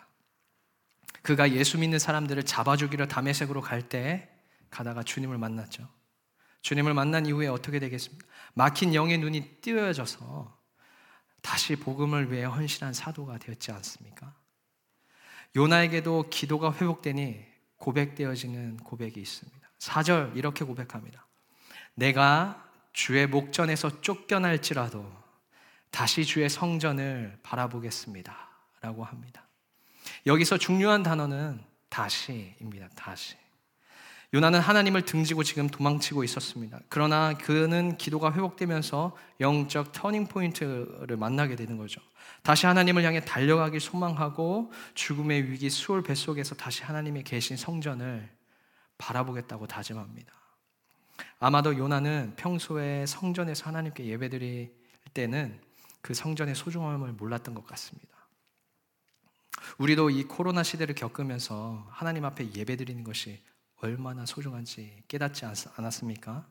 그가 1.22 1.52
예수 1.52 1.78
믿는 1.78 1.98
사람들을 1.98 2.42
잡아 2.44 2.68
죽이러 2.68 3.09
다메섹으로 3.09 3.61
갈 3.61 3.88
때 3.88 4.28
가다가 4.70 5.02
주님을 5.02 5.37
만났죠. 5.38 5.88
주님을 6.62 6.94
만난 6.94 7.26
이후에 7.26 7.48
어떻게 7.48 7.78
되겠습니까? 7.78 8.26
막힌 8.54 8.94
영의 8.94 9.18
눈이 9.18 9.61
띄어져서 9.62 10.59
다시 11.42 11.76
복음을 11.76 12.30
위해 12.30 12.44
헌신한 12.44 12.92
사도가 12.92 13.38
되었지 13.38 13.72
않습니까? 13.72 14.35
요나에게도 15.56 16.30
기도가 16.30 16.72
회복되니 16.72 17.44
고백되어지는 17.76 18.76
고백이 18.78 19.20
있습니다. 19.20 19.68
4절 19.78 20.37
이렇게 20.37 20.64
고백합니다. 20.64 21.26
내가 21.94 22.70
주의 22.92 23.26
목전에서 23.26 24.00
쫓겨날지라도 24.02 25.11
다시 25.90 26.24
주의 26.24 26.48
성전을 26.48 27.40
바라보겠습니다. 27.42 28.48
라고 28.83 29.04
합니다. 29.04 29.50
여기서 30.26 30.59
중요한 30.59 31.02
단어는 31.02 31.61
다시입니다. 31.88 32.88
다시. 32.94 33.37
요나는 34.33 34.61
하나님을 34.61 35.02
등지고 35.02 35.42
지금 35.42 35.68
도망치고 35.68 36.22
있었습니다. 36.22 36.78
그러나 36.88 37.35
그는 37.37 37.96
기도가 37.98 38.33
회복되면서 38.33 39.16
영적 39.40 39.90
터닝 39.90 40.28
포인트를 40.28 41.16
만나게 41.16 41.56
되는 41.56 41.76
거죠. 41.76 42.00
다시 42.42 42.66
하나님을 42.66 43.02
향해 43.02 43.20
달려가길 43.20 43.80
소망하고 43.80 44.72
죽음의 44.94 45.50
위기 45.50 45.68
수월 45.68 46.02
뱃속에서 46.02 46.54
다시 46.54 46.85
하나님의 46.85 47.24
계신 47.24 47.56
성전을 47.56 48.30
바라보겠다고 48.98 49.66
다짐합니다. 49.66 50.33
아마도 51.40 51.76
요나는 51.76 52.35
평소에 52.37 53.06
성전에서 53.06 53.66
하나님께 53.66 54.06
예배드릴 54.06 54.72
때는 55.12 55.61
그 56.02 56.14
성전의 56.14 56.54
소중함을 56.54 57.14
몰랐던 57.14 57.54
것 57.54 57.66
같습니다. 57.66 58.19
우리도 59.79 60.11
이 60.11 60.25
코로나 60.25 60.62
시대를 60.62 60.94
겪으면서 60.94 61.87
하나님 61.90 62.25
앞에 62.25 62.55
예배드리는 62.55 63.05
것이 63.05 63.40
얼마나 63.77 64.27
소중한지 64.27 65.03
깨닫지 65.09 65.44
않았습니까? 65.77 66.46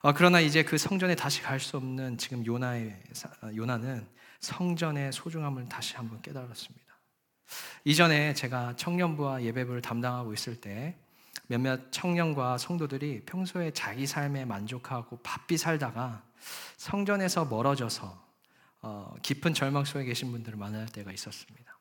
어, 0.00 0.12
그러나 0.12 0.40
이제 0.40 0.64
그 0.64 0.78
성전에 0.78 1.14
다시 1.14 1.42
갈 1.42 1.60
수 1.60 1.76
없는 1.76 2.18
지금 2.18 2.44
요나의 2.44 3.00
요나는 3.54 4.06
성전의 4.40 5.12
소중함을 5.12 5.68
다시 5.68 5.94
한번 5.94 6.20
깨달았습니다. 6.22 6.82
이전에 7.84 8.34
제가 8.34 8.74
청년부와 8.76 9.42
예배부를 9.42 9.82
담당하고 9.82 10.32
있을 10.32 10.60
때 10.60 10.96
몇몇 11.46 11.92
청년과 11.92 12.58
성도들이 12.58 13.24
평소에 13.26 13.72
자기 13.72 14.06
삶에 14.06 14.44
만족하고 14.44 15.18
바삐 15.22 15.58
살다가 15.58 16.24
성전에서 16.76 17.44
멀어져서 17.44 18.22
어, 18.80 19.14
깊은 19.22 19.54
절망 19.54 19.84
속에 19.84 20.04
계신 20.04 20.32
분들을 20.32 20.58
만날 20.58 20.86
때가 20.86 21.12
있었습니다. 21.12 21.71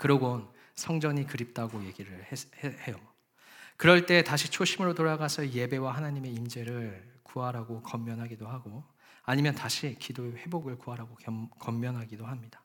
그러곤 0.00 0.48
성전이 0.76 1.26
그립다고 1.26 1.84
얘기를 1.84 2.26
해요. 2.88 2.96
그럴 3.76 4.06
때 4.06 4.24
다시 4.24 4.50
초심으로 4.50 4.94
돌아가서 4.94 5.50
예배와 5.50 5.94
하나님의 5.94 6.32
임재를 6.32 7.06
구하라고 7.22 7.82
건면하기도 7.82 8.48
하고 8.48 8.82
아니면 9.24 9.54
다시 9.54 9.96
기도의 9.98 10.36
회복을 10.36 10.78
구하라고 10.78 11.18
건면하기도 11.58 12.24
합니다. 12.24 12.62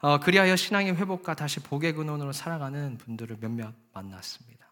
어, 0.00 0.18
그리하여 0.20 0.56
신앙의 0.56 0.96
회복과 0.96 1.34
다시 1.34 1.60
복의 1.60 1.92
근원으로 1.92 2.32
살아가는 2.32 2.96
분들을 2.96 3.36
몇몇 3.40 3.74
만났습니다. 3.92 4.66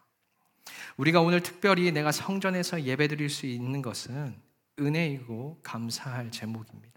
우리가 0.97 1.21
오늘 1.21 1.41
특별히 1.41 1.91
내가 1.91 2.11
성전에서 2.11 2.83
예배드릴 2.83 3.29
수 3.29 3.45
있는 3.45 3.83
것은 3.83 4.35
은혜이고 4.79 5.59
감사할 5.61 6.31
제목입니다. 6.31 6.93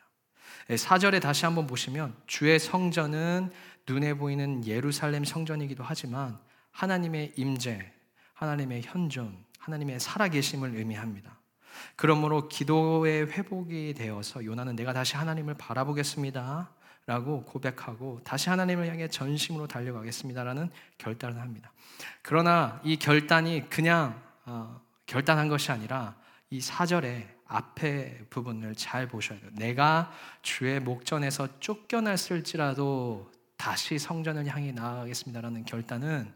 4절에 0.68 1.14
예, 1.14 1.20
다시 1.20 1.44
한번 1.44 1.66
보시면 1.66 2.16
주의 2.26 2.58
성전은 2.58 3.52
눈에 3.88 4.14
보이는 4.14 4.66
예루살렘 4.66 5.24
성전이기도 5.24 5.84
하지만 5.84 6.38
하나님의 6.72 7.32
임재, 7.36 7.92
하나님의 8.34 8.82
현존, 8.82 9.36
하나님의 9.58 10.00
살아계심을 10.00 10.76
의미합니다. 10.76 11.38
그러므로 11.94 12.48
기도의 12.48 13.30
회복이 13.30 13.94
되어서 13.94 14.44
요나는 14.44 14.76
내가 14.76 14.92
다시 14.92 15.16
하나님을 15.16 15.54
바라보겠습니다. 15.54 16.70
라고 17.06 17.44
고백하고 17.44 18.20
다시 18.24 18.50
하나님을 18.50 18.88
향해 18.88 19.06
전심으로 19.06 19.68
달려가겠습니다라는 19.68 20.70
결단을 20.98 21.40
합니다. 21.40 21.72
그러나 22.20 22.80
이 22.82 22.96
결단이 22.96 23.70
그냥 23.70 24.20
어, 24.44 24.80
결단한 25.06 25.48
것이 25.48 25.70
아니라 25.70 26.16
이 26.50 26.60
사절의 26.60 27.28
앞에 27.46 28.26
부분을 28.28 28.74
잘 28.74 29.06
보셔야 29.06 29.38
돼요. 29.38 29.50
내가 29.54 30.10
주의 30.42 30.80
목전에서 30.80 31.60
쫓겨났을지라도 31.60 33.30
다시 33.56 33.98
성전을 33.98 34.46
향해 34.46 34.72
나아가겠습니다라는 34.72 35.64
결단은 35.64 36.32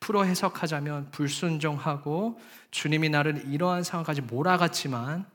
풀어 0.00 0.24
해석하자면 0.24 1.10
불순종하고 1.10 2.40
주님이 2.70 3.08
나를 3.08 3.52
이러한 3.52 3.84
상황까지 3.84 4.22
몰아갔지만 4.22 5.26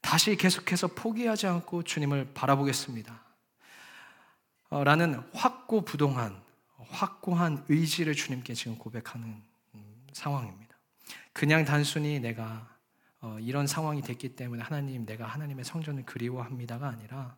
다시 0.00 0.36
계속해서 0.36 0.88
포기하지 0.88 1.46
않고 1.46 1.84
주님을 1.84 2.32
바라보겠습니다. 2.34 3.22
어, 4.70 4.84
라는 4.84 5.22
확고부동한 5.32 6.40
확고한 6.88 7.64
의지를 7.68 8.14
주님께 8.14 8.54
지금 8.54 8.76
고백하는 8.78 9.42
음, 9.74 10.06
상황입니다. 10.12 10.76
그냥 11.32 11.64
단순히 11.64 12.20
내가 12.20 12.68
어, 13.20 13.38
이런 13.40 13.66
상황이 13.66 14.02
됐기 14.02 14.34
때문에 14.34 14.62
하나님 14.62 15.06
내가 15.06 15.26
하나님의 15.26 15.64
성전을 15.64 16.04
그리워합니다가 16.04 16.88
아니라 16.88 17.36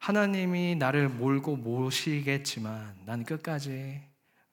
하나님이 0.00 0.76
나를 0.76 1.10
몰고 1.10 1.56
모시겠지만 1.56 2.96
난 3.04 3.22
끝까지 3.22 4.00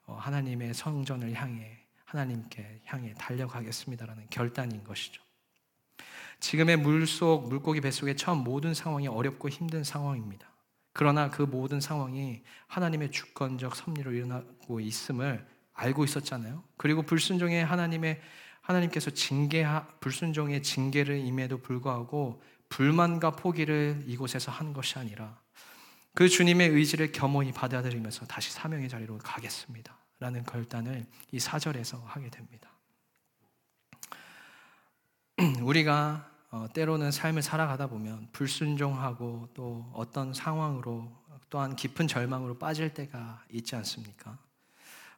어, 0.05 0.15
하나님의 0.15 0.73
성전을 0.73 1.33
향해 1.33 1.85
하나님께 2.03 2.81
향해 2.85 3.13
달려가겠습니다라는 3.17 4.27
결단인 4.29 4.83
것이죠. 4.83 5.21
지금의 6.41 6.77
물속 6.77 7.47
물고기 7.47 7.81
뱃속의 7.81 8.17
처음 8.17 8.39
모든 8.39 8.73
상황이 8.73 9.07
어렵고 9.07 9.49
힘든 9.49 9.83
상황입니다. 9.83 10.47
그러나 10.91 11.29
그 11.29 11.43
모든 11.43 11.79
상황이 11.79 12.43
하나님의 12.67 13.11
주권적 13.11 13.75
섭리로 13.75 14.11
일어나고 14.11 14.81
있음을 14.81 15.47
알고 15.73 16.03
있었잖아요. 16.03 16.63
그리고 16.75 17.03
불순종의 17.03 17.65
하나님의 17.65 18.19
하나님께서 18.61 19.11
징계 19.11 19.65
불순종의 20.01 20.61
징계를 20.61 21.17
임에도 21.19 21.59
불구하고 21.59 22.41
불만과 22.69 23.31
포기를 23.31 24.03
이곳에서 24.07 24.51
한 24.51 24.73
것이 24.73 24.99
아니라 24.99 25.39
그 26.13 26.27
주님의 26.27 26.69
의지를 26.69 27.11
겸허히 27.11 27.51
받아들이면서 27.51 28.25
다시 28.25 28.51
사명의 28.51 28.89
자리로 28.89 29.17
가겠습니다. 29.19 29.97
라는 30.19 30.43
결단을 30.43 31.05
이 31.31 31.39
사절에서 31.39 32.01
하게 32.05 32.31
됩니다. 32.31 32.71
우리가 35.61 36.31
어, 36.49 36.65
때로는 36.73 37.11
삶을 37.11 37.43
살아가다 37.43 37.87
보면 37.87 38.29
불순종하고 38.31 39.49
또 39.53 39.91
어떤 39.93 40.33
상황으로 40.33 41.11
또한 41.49 41.75
깊은 41.75 42.07
절망으로 42.07 42.57
빠질 42.57 42.93
때가 42.93 43.43
있지 43.51 43.75
않습니까? 43.75 44.39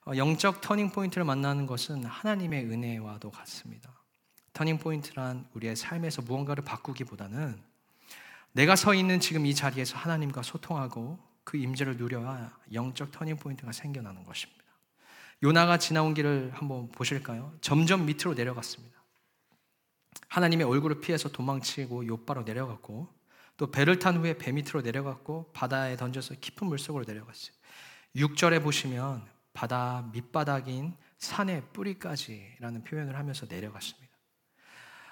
어, 0.06 0.18
영적 0.18 0.62
터닝 0.62 0.92
포인트를 0.92 1.24
만나는 1.24 1.66
것은 1.66 2.04
하나님의 2.04 2.66
은혜와도 2.66 3.32
같습니다. 3.32 3.99
터닝 4.60 4.78
포인트란 4.78 5.48
우리의 5.54 5.78
삶에서 5.78 6.22
무언가를 6.22 6.66
바꾸기보다는 6.66 7.64
내가 8.52 8.76
서 8.76 8.94
있는 8.94 9.22
지금 9.22 9.46
이 9.46 9.56
자리에서 9.56 9.98
하나님과 9.98 10.42
소통하고 10.42 11.18
그 11.46 11.56
임재를 11.56 11.96
누려야 11.96 12.52
영적 12.74 13.14
터닝 13.14 13.38
포인트가 13.38 13.72
생겨나는 13.72 14.26
것입니다. 14.26 14.62
요나가 15.44 15.78
지나온 15.78 16.14
길을 16.14 16.52
한번 16.54 16.92
보실까요? 16.92 17.54
점점 17.62 18.06
밑으로 18.06 18.34
내려갔습니다. 18.34 19.02
하나님의 20.28 20.68
얼굴을 20.68 21.00
피해서 21.00 21.30
도망치고 21.30 22.08
욥바로 22.08 22.44
내려갔고 22.44 23.08
또 23.56 23.72
배를 23.72 24.00
탄 24.00 24.18
후에 24.18 24.38
배 24.38 24.52
밑으로 24.52 24.82
내려갔고 24.82 25.52
바다에 25.54 25.96
던져서 25.96 26.36
깊은 26.42 26.68
물속으로 26.68 27.06
내려갔어요. 27.08 27.56
6절에 28.18 28.62
보시면 28.62 29.26
바다 29.54 30.10
밑바닥인 30.12 30.98
산의 31.18 31.64
뿌리까지라는 31.72 32.84
표현을 32.84 33.16
하면서 33.16 33.46
내려갔습니다. 33.46 34.09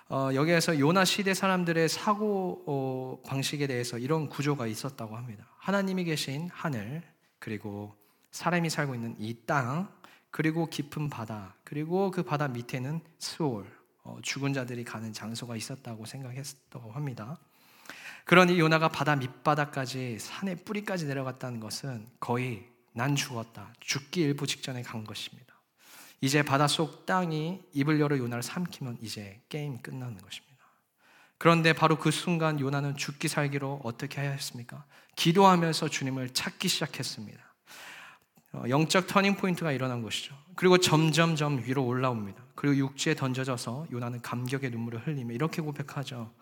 어, 0.09 0.29
여기에서 0.33 0.79
요나 0.79 1.03
시대 1.03 1.33
사람들의 1.33 1.89
사고 1.89 2.63
어, 2.65 3.21
방식에 3.27 3.67
대해서 3.67 3.97
이런 3.97 4.29
구조가 4.29 4.67
있었다고 4.67 5.17
합니다. 5.17 5.45
하나님이 5.57 6.05
계신 6.05 6.49
하늘, 6.53 7.03
그리고 7.39 7.93
사람이 8.31 8.69
살고 8.69 8.95
있는 8.95 9.15
이 9.19 9.35
땅, 9.45 9.89
그리고 10.31 10.69
깊은 10.69 11.09
바다, 11.09 11.55
그리고 11.65 12.09
그 12.11 12.23
바다 12.23 12.47
밑에는 12.47 13.01
스올, 13.19 13.69
어, 14.03 14.17
죽은 14.21 14.53
자들이 14.53 14.85
가는 14.85 15.11
장소가 15.11 15.57
있었다고 15.57 16.05
생각했다고 16.05 16.91
합니다. 16.91 17.37
그러니 18.23 18.59
요나가 18.59 18.87
바다 18.87 19.17
밑바닥까지 19.17 20.19
산의 20.19 20.63
뿌리까지 20.63 21.05
내려갔다는 21.05 21.59
것은 21.59 22.07
거의 22.21 22.65
난 22.93 23.15
죽었다. 23.15 23.73
죽기 23.81 24.21
일보 24.21 24.47
직전에 24.47 24.83
간 24.83 25.03
것입니다. 25.03 25.56
이제 26.21 26.41
바닷속 26.41 27.05
땅이 27.05 27.61
입을 27.73 27.99
열어 27.99 28.17
요나를 28.17 28.43
삼키면 28.43 28.99
이제 29.01 29.41
게임 29.49 29.81
끝나는 29.81 30.17
것입니다. 30.17 30.47
그런데 31.37 31.73
바로 31.73 31.97
그 31.99 32.09
순간 32.09 32.59
요나는 32.59 32.97
죽기 32.97 33.27
살기로 33.27 33.81
어떻게 33.83 34.21
해야 34.21 34.31
했습니까? 34.31 34.85
기도하면서 35.15 35.89
주님을 35.89 36.31
찾기 36.33 36.67
시작했습니다. 36.67 37.47
어, 38.53 38.63
영적 38.69 39.07
터닝 39.07 39.35
포인트가 39.35 39.71
일어난 39.71 40.01
것이죠. 40.01 40.35
그리고 40.55 40.79
점점점 40.79 41.63
위로 41.65 41.85
올라옵니다. 41.85 42.41
그리고 42.55 42.75
육지에 42.77 43.13
던져져서 43.13 43.87
요나는 43.91 44.21
감격의 44.21 44.71
눈물을 44.71 45.05
흘리며 45.05 45.35
이렇게 45.35 45.61
고백하죠. 45.61 46.33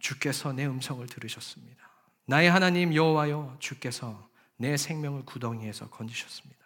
주께서 0.00 0.52
내 0.52 0.66
음성을 0.66 1.04
들으셨습니다. 1.06 1.82
나의 2.24 2.50
하나님 2.50 2.94
여호와여 2.94 3.56
주께서 3.58 4.28
내 4.56 4.76
생명을 4.76 5.24
구덩이에서 5.26 5.90
건지셨습니다. 5.90 6.62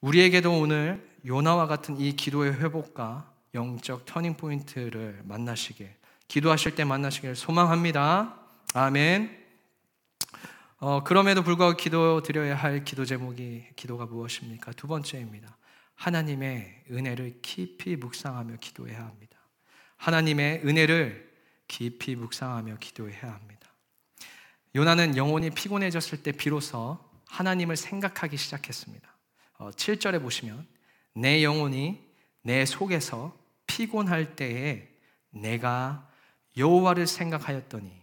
우리에게도 0.00 0.58
오늘 0.58 1.09
요나와 1.24 1.66
같은 1.66 1.98
이 1.98 2.16
기도의 2.16 2.54
회복과 2.54 3.32
영적 3.54 4.06
터닝 4.06 4.36
포인트를 4.36 5.22
만나시길 5.24 5.94
기도하실 6.28 6.76
때 6.76 6.84
만나시길 6.84 7.34
소망합니다. 7.34 8.38
아멘. 8.74 9.38
어, 10.78 11.02
그럼에도 11.02 11.42
불구하고 11.42 11.76
기도 11.76 12.22
드려야 12.22 12.54
할 12.54 12.84
기도 12.84 13.04
제목이 13.04 13.66
기도가 13.76 14.06
무엇입니까? 14.06 14.72
두 14.72 14.86
번째입니다. 14.86 15.56
하나님의 15.96 16.84
은혜를 16.90 17.40
깊이 17.42 17.96
묵상하며 17.96 18.56
기도해야 18.60 19.04
합니다. 19.04 19.36
하나님의 19.96 20.62
은혜를 20.64 21.30
깊이 21.68 22.16
묵상하며 22.16 22.78
기도해야 22.78 23.34
합니다. 23.34 23.68
요나는 24.74 25.16
영혼이 25.16 25.50
피곤해졌을 25.50 26.22
때 26.22 26.32
비로소 26.32 26.98
하나님을 27.26 27.76
생각하기 27.76 28.36
시작했습니다. 28.36 29.08
7절에 29.58 30.14
어, 30.14 30.20
보시면 30.20 30.66
내 31.14 31.42
영혼이 31.42 32.02
내 32.42 32.64
속에서 32.64 33.36
피곤할 33.66 34.36
때에 34.36 34.88
내가 35.30 36.08
여호와를 36.56 37.06
생각하였더니 37.06 38.00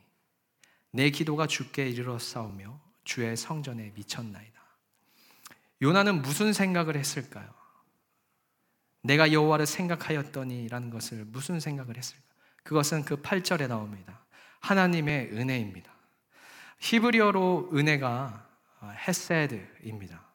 내 0.91 1.10
기도가 1.10 1.48
주께 1.48 1.89
이르러 1.89 2.17
싸우며 2.17 2.80
주의 3.04 3.36
성전에 3.36 3.91
미쳤나이다. 3.96 4.58
요나는 5.82 6.22
무슨 6.22 6.54
생각을 6.54 6.96
했을까요? 6.96 7.48
내가 9.04 9.32
여호와를 9.32 9.65
생각하였더니라는 9.65 10.89
것을 10.89 11.26
무슨 11.26 11.60
생각을 11.60 11.98
했을까? 11.98 12.24
그것은 12.63 13.06
그 13.06 13.22
8절에 13.22 13.67
나옵니다. 13.67 14.26
하나님의 14.60 15.32
은혜입니다. 15.34 15.91
히브리어로 16.80 17.70
은혜가 17.74 18.50
헤세드입니다. 19.08 20.26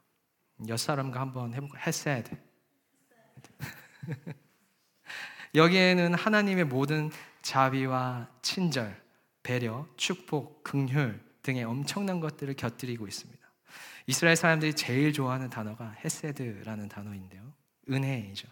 옆 0.68 0.78
사람과 0.78 1.20
한번 1.20 1.54
해볼까요? 1.54 1.82
헤세드. 1.86 2.51
여기에는 5.54 6.14
하나님의 6.14 6.64
모든 6.64 7.10
자비와 7.42 8.28
친절, 8.42 9.00
배려, 9.42 9.86
축복, 9.96 10.62
긍휼 10.62 11.20
등의 11.42 11.64
엄청난 11.64 12.20
것들을 12.20 12.54
곁들이고 12.54 13.06
있습니다. 13.06 13.42
이스라엘 14.06 14.36
사람들이 14.36 14.74
제일 14.74 15.12
좋아하는 15.12 15.50
단어가 15.50 15.94
헤세드라는 16.04 16.88
단어인데요. 16.88 17.52
은혜이죠. 17.90 18.48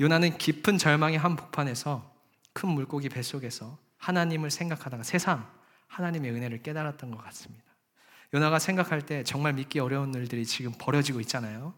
요나는 0.00 0.38
깊은 0.38 0.78
절망의 0.78 1.18
한복판에서 1.18 2.14
큰 2.52 2.68
물고기 2.70 3.08
뱃속에서 3.08 3.78
하나님을 3.98 4.50
생각하다가 4.50 5.02
세상 5.02 5.50
하나님의 5.88 6.32
은혜를 6.32 6.62
깨달았던 6.62 7.10
것 7.10 7.18
같습니다. 7.24 7.64
요나가 8.34 8.58
생각할 8.58 9.02
때 9.02 9.24
정말 9.24 9.54
믿기 9.54 9.80
어려운 9.80 10.14
일들이 10.14 10.44
지금 10.44 10.72
벌어지고 10.78 11.20
있잖아요. 11.20 11.74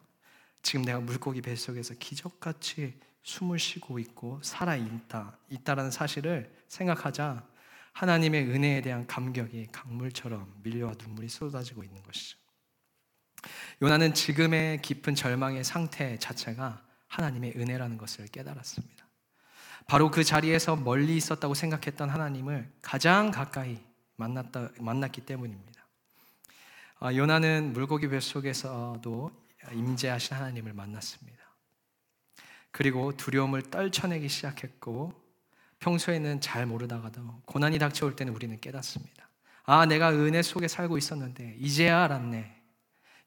지금 0.63 0.85
내가 0.85 1.01
물고기 1.01 1.41
뱃속에서 1.41 1.95
기적같이 1.95 2.99
숨을 3.23 3.59
쉬고 3.59 3.99
있고 3.99 4.41
살아 4.43 4.77
있다, 4.77 5.37
있다라는 5.49 5.91
사실을 5.91 6.55
생각하자 6.69 7.47
하나님의 7.93 8.49
은혜에 8.49 8.83
대한 8.83 9.07
감격이 9.07 9.69
강물처럼 9.73 10.61
밀려와 10.63 10.95
눈물이 10.99 11.29
쏟아지고 11.29 11.85
있는 11.85 12.03
것이죠. 12.03 12.39
요나는 13.83 14.15
지금의 14.15 14.83
깊은 14.83 15.15
절망의 15.15 15.65
상태 15.65 16.19
자체가 16.19 16.85
하나님의 17.09 17.55
은혜라는 17.57 17.99
것을 17.99 18.27
깨달았습니다. 18.29 19.07
바로 19.87 20.11
그 20.11 20.23
자리에서 20.23 20.77
멀리 20.77 21.17
있었다고 21.17 21.55
생각했던 21.55 22.11
하나님을 22.11 22.71
가장 22.81 23.31
가까이 23.31 23.79
만났다, 24.17 24.71
만났기 24.79 25.23
때문입니다. 25.23 25.87
아, 27.01 27.15
요나는 27.15 27.73
물고기 27.73 28.09
뱃속에서도 28.09 29.50
임재하신 29.73 30.37
하나님을 30.37 30.73
만났습니다. 30.73 31.39
그리고 32.71 33.17
두려움을 33.17 33.71
떨쳐내기 33.71 34.29
시작했고 34.29 35.13
평소에는 35.81 36.41
잘 36.41 36.67
모르다가도 36.67 37.43
고난이 37.47 37.79
닥쳐올 37.79 38.17
때는 38.17 38.35
우리는 38.35 38.61
깨닫습니다. 38.61 39.29
아, 39.65 39.87
내가 39.87 40.13
은혜 40.13 40.43
속에 40.43 40.69
살고 40.69 40.99
있었는데 40.99 41.57
이제야 41.59 42.05
알았네. 42.05 42.61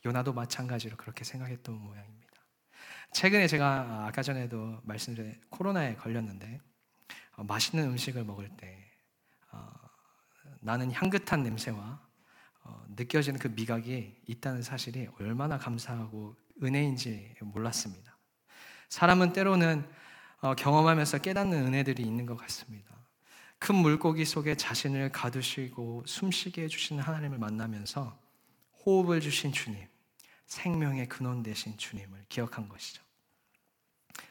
요나도 0.05 0.33
마찬가지로 0.33 0.97
그렇게 0.97 1.23
생각했던 1.23 1.75
모양입니다. 1.75 2.33
최근에 3.13 3.47
제가 3.47 4.05
아까 4.07 4.21
전에도 4.21 4.79
말씀드린 4.83 5.39
코로나에 5.49 5.95
걸렸는데 5.95 6.59
어, 7.37 7.43
맛있는 7.43 7.85
음식을 7.85 8.23
먹을 8.23 8.49
때 8.57 8.91
어, 9.51 9.71
나는 10.59 10.91
향긋한 10.91 11.43
냄새와 11.43 12.02
어, 12.63 12.85
느껴지는 12.95 13.39
그 13.39 13.47
미각이 13.47 14.15
있다는 14.27 14.61
사실이 14.61 15.09
얼마나 15.19 15.57
감사하고 15.57 16.35
은혜인지 16.61 17.35
몰랐습니다. 17.41 18.17
사람은 18.89 19.33
때로는 19.33 19.87
어, 20.41 20.55
경험하면서 20.55 21.19
깨닫는 21.19 21.67
은혜들이 21.67 22.03
있는 22.03 22.25
것 22.25 22.35
같습니다. 22.37 22.93
큰 23.59 23.75
물고기 23.75 24.25
속에 24.25 24.55
자신을 24.55 25.11
가두시고 25.11 26.03
숨쉬게 26.05 26.63
해주시는 26.63 27.01
하나님을 27.01 27.37
만나면서 27.37 28.19
호흡을 28.85 29.21
주신 29.21 29.53
주님, 29.53 29.87
생명의 30.45 31.07
근원 31.07 31.43
되신 31.43 31.77
주님을 31.77 32.25
기억한 32.27 32.67
것이죠. 32.67 33.01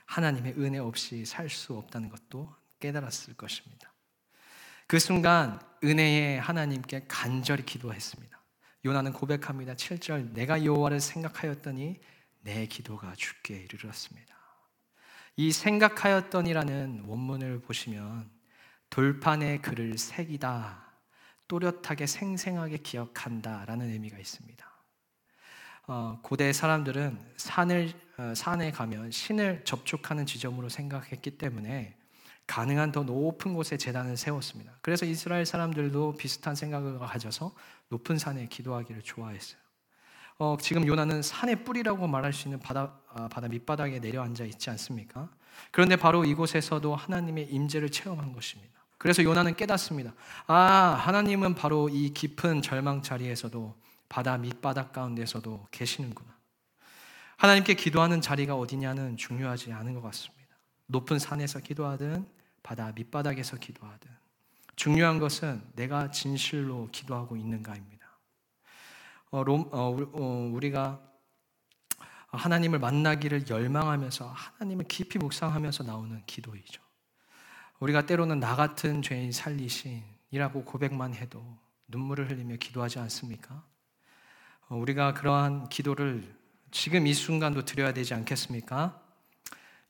하나님의 0.05 0.55
은혜 0.59 0.79
없이 0.79 1.25
살 1.25 1.49
수 1.49 1.75
없다는 1.77 2.11
것도 2.11 2.55
깨달았을 2.79 3.35
것입니다. 3.35 3.92
그 4.93 4.99
순간 4.99 5.59
은혜의 5.83 6.39
하나님께 6.39 7.07
간절히 7.09 7.65
기도했습니다. 7.65 8.39
요나는 8.85 9.15
고백합니다. 9.15 9.73
7절 9.73 10.35
내가 10.35 10.67
여호와를 10.67 11.01
생각하였더니 11.01 11.99
내 12.43 12.67
기도가 12.67 13.15
주께 13.17 13.67
이르렀습니다. 13.73 14.37
이 15.37 15.51
생각하였더니라는 15.51 17.05
원문을 17.07 17.63
보시면 17.63 18.31
돌판에 18.91 19.63
글을 19.63 19.97
새기다, 19.97 20.85
또렷하게 21.49 22.07
생생하게 22.07 22.77
기억한다라는 22.77 23.89
의미가 23.89 24.19
있습니다. 24.19 24.71
어, 25.87 26.21
고대 26.23 26.53
사람들은 26.53 27.19
산을 27.39 27.95
어, 28.19 28.35
산에 28.37 28.71
가면 28.71 29.11
신을 29.11 29.65
접촉하는 29.65 30.27
지점으로 30.27 30.69
생각했기 30.69 31.39
때문에 31.39 31.97
가능한 32.47 32.93
더 32.93 33.03
높은 33.03 33.55
곳에 33.55 33.77
재단을 33.77 34.17
세웠습니다. 34.17 34.73
그래서 34.83 35.07
이스라엘 35.07 35.47
사람들도 35.47 36.17
비슷한 36.17 36.55
생각을 36.55 36.99
가져서 36.99 37.55
높은 37.89 38.19
산에 38.19 38.47
기도하기를 38.49 39.03
좋아했어요. 39.03 39.61
어, 40.39 40.57
지금 40.61 40.87
요나는 40.87 41.23
산의 41.23 41.65
뿌리라고 41.65 42.07
말할 42.09 42.33
수 42.33 42.49
있는 42.49 42.59
바다, 42.59 42.93
아, 43.15 43.29
바다 43.29 43.49
밑바닥에 43.49 44.01
내려앉아 44.01 44.45
있지 44.45 44.71
않습니까? 44.71 45.29
그런데 45.71 45.97
바로 45.97 46.25
이곳에서도 46.25 46.95
하나님의 46.97 47.49
임재를 47.51 47.91
체험한 47.91 48.33
것입니다. 48.33 48.73
그래서 48.99 49.23
요나는 49.23 49.57
깨닫습니다. 49.57 50.15
아, 50.47 50.55
하나님은 51.01 51.55
바로 51.55 51.89
이 51.89 52.11
깊은 52.11 52.63
절망 52.63 53.03
자리에서도 53.03 53.75
바다 54.09 54.37
밑바닥 54.37 54.93
가운데서도 54.93 55.69
계시는구나. 55.71 56.31
하나님께 57.37 57.75
기도하는 57.75 58.21
자리가 58.21 58.55
어디냐는 58.55 59.17
중요하지 59.17 59.73
않은 59.73 59.95
것 59.95 60.03
같습니다. 60.03 60.42
높은 60.93 61.19
산에서 61.19 61.59
기도하든 61.59 62.27
바다 62.63 62.93
밑바닥에서 62.95 63.57
기도하든 63.57 64.11
중요한 64.77 65.19
것은 65.19 65.63
내가 65.75 66.11
진실로 66.11 66.89
기도하고 66.93 67.37
있는가입니다. 67.37 68.07
어, 69.31 69.43
롬, 69.43 69.69
어, 69.73 69.97
어 70.13 70.51
우리가 70.53 71.01
하나님을 72.29 72.79
만나기를 72.79 73.49
열망하면서 73.49 74.27
하나님을 74.27 74.87
깊이 74.89 75.19
묵상하면서 75.19 75.85
나오는 75.85 76.23
기도이죠. 76.27 76.83
우리가 77.81 78.07
때로는 78.07 78.41
나 78.41 78.57
같은 78.57 79.03
죄인 79.03 79.33
살리신이라고 79.33 80.65
고백만 80.65 81.15
해도 81.15 81.59
눈물을 81.89 82.31
흘리며 82.31 82.57
기도하지 82.57 82.99
않습니까? 83.01 83.65
어, 84.69 84.77
우리가 84.77 85.15
그러한 85.15 85.69
기도를 85.69 86.35
지금 86.71 87.07
이 87.07 87.13
순간도 87.13 87.65
드려야 87.65 87.93
되지 87.93 88.15
않겠습니까? 88.15 89.02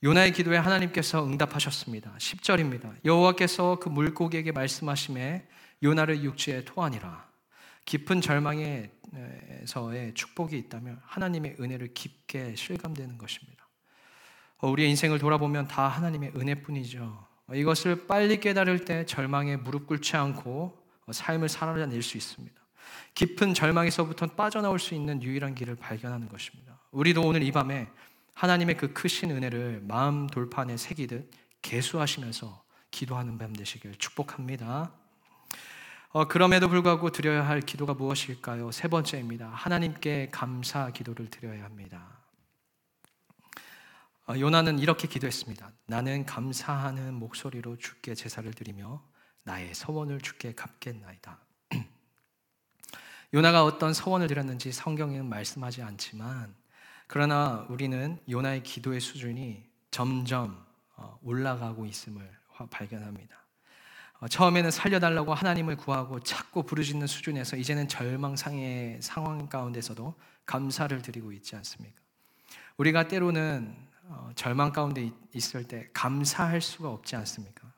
요나의 0.03 0.33
기도에 0.33 0.57
하나님께서 0.57 1.25
응답하셨습니다. 1.25 2.13
10절입니다. 2.17 2.93
여호와께서 3.05 3.77
그 3.79 3.87
물고기에게 3.87 4.51
말씀하심에 4.51 5.47
요나를 5.81 6.23
육지에 6.23 6.65
토하니라. 6.65 7.25
깊은 7.85 8.19
절망에서의 8.19 10.13
축복이 10.13 10.57
있다면 10.57 10.99
하나님의 11.05 11.55
은혜를 11.57 11.93
깊게 11.93 12.55
실감되는 12.57 13.17
것입니다. 13.17 13.65
어, 14.57 14.69
우리의 14.69 14.89
인생을 14.89 15.19
돌아보면 15.19 15.69
다 15.69 15.87
하나님의 15.87 16.33
은혜뿐이죠. 16.35 17.25
이것을 17.53 18.05
빨리 18.05 18.41
깨달을 18.41 18.83
때 18.83 19.05
절망에 19.05 19.55
무릎 19.55 19.87
꿇지 19.87 20.17
않고 20.17 20.77
삶을 21.11 21.47
살아낼 21.47 22.01
수 22.01 22.17
있습니다. 22.17 22.61
깊은 23.15 23.53
절망에서부터 23.53 24.27
빠져나올 24.27 24.79
수 24.79 24.95
있는 24.95 25.23
유일한 25.23 25.55
길을 25.55 25.75
발견하는 25.75 26.27
것입니다. 26.27 26.77
우리도 26.91 27.21
오늘 27.21 27.41
이 27.41 27.53
밤에 27.53 27.87
하나님의 28.33 28.77
그 28.77 28.93
크신 28.93 29.31
은혜를 29.31 29.81
마음 29.83 30.27
돌판에 30.27 30.77
새기듯 30.77 31.29
개수하시면서 31.61 32.63
기도하는 32.91 33.37
밤 33.37 33.53
되시길 33.53 33.95
축복합니다. 33.97 34.91
어, 36.09 36.27
그럼에도 36.27 36.69
불구하고 36.69 37.09
드려야 37.09 37.47
할 37.47 37.59
기도가 37.59 37.95
무엇일까요? 37.95 38.71
세 38.71 38.87
번째입니다. 38.87 39.49
하나님께 39.49 40.29
감사 40.31 40.91
기도를 40.91 41.29
드려야 41.29 41.63
합니다. 41.63 42.19
어, 44.27 44.35
요나는 44.37 44.79
이렇게 44.79 45.07
기도했습니다. 45.07 45.71
나는 45.87 46.25
감사하는 46.25 47.15
목소리로 47.15 47.77
주께 47.77 48.13
제사를 48.13 48.49
드리며 48.53 49.03
나의 49.43 49.73
서원을 49.73 50.21
주께 50.21 50.53
갚겠나이다. 50.53 51.39
요나가 53.33 53.65
어떤 53.65 53.93
서원을 53.93 54.27
드렸는지 54.27 54.71
성경에는 54.71 55.27
말씀하지 55.27 55.81
않지만 55.81 56.55
그러나 57.13 57.63
우리는 57.69 58.17
요나의 58.27 58.63
기도의 58.63 58.99
수준이 58.99 59.63
점점 59.91 60.65
어, 60.95 61.19
올라가고 61.21 61.85
있음을 61.85 62.27
발견합니다. 62.71 63.37
어, 64.19 64.27
처음에는 64.27 64.71
살려달라고 64.71 65.31
하나님을 65.35 65.77
구하고 65.77 66.21
찾고 66.21 66.63
부르짖는 66.63 67.05
수준에서 67.05 67.55
이제는 67.55 67.87
절망상의 67.87 69.03
상황 69.03 69.47
가운데서도 69.47 70.15
감사를 70.47 70.99
드리고 71.03 71.31
있지 71.33 71.55
않습니까? 71.55 72.01
우리가 72.77 73.07
때로는 73.07 73.75
어, 74.05 74.31
절망 74.33 74.71
가운데 74.71 75.11
있을 75.35 75.67
때 75.67 75.91
감사할 75.93 76.61
수가 76.61 76.89
없지 76.89 77.15
않습니까? 77.15 77.71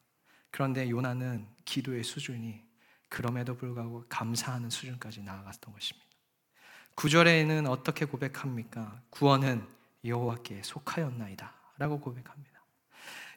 그런데 0.50 0.90
요나는 0.90 1.46
기도의 1.66 2.06
수준이 2.06 2.64
그럼에도 3.10 3.58
불구하고 3.58 4.06
감사하는 4.08 4.70
수준까지 4.70 5.24
나아갔던 5.24 5.74
것입니다. 5.74 6.05
9절에는 6.96 7.70
어떻게 7.70 8.06
고백합니까? 8.06 9.02
구원은 9.10 9.68
여호와께 10.04 10.62
속하였나이다 10.64 11.54
라고 11.78 12.00
고백합니다. 12.00 12.62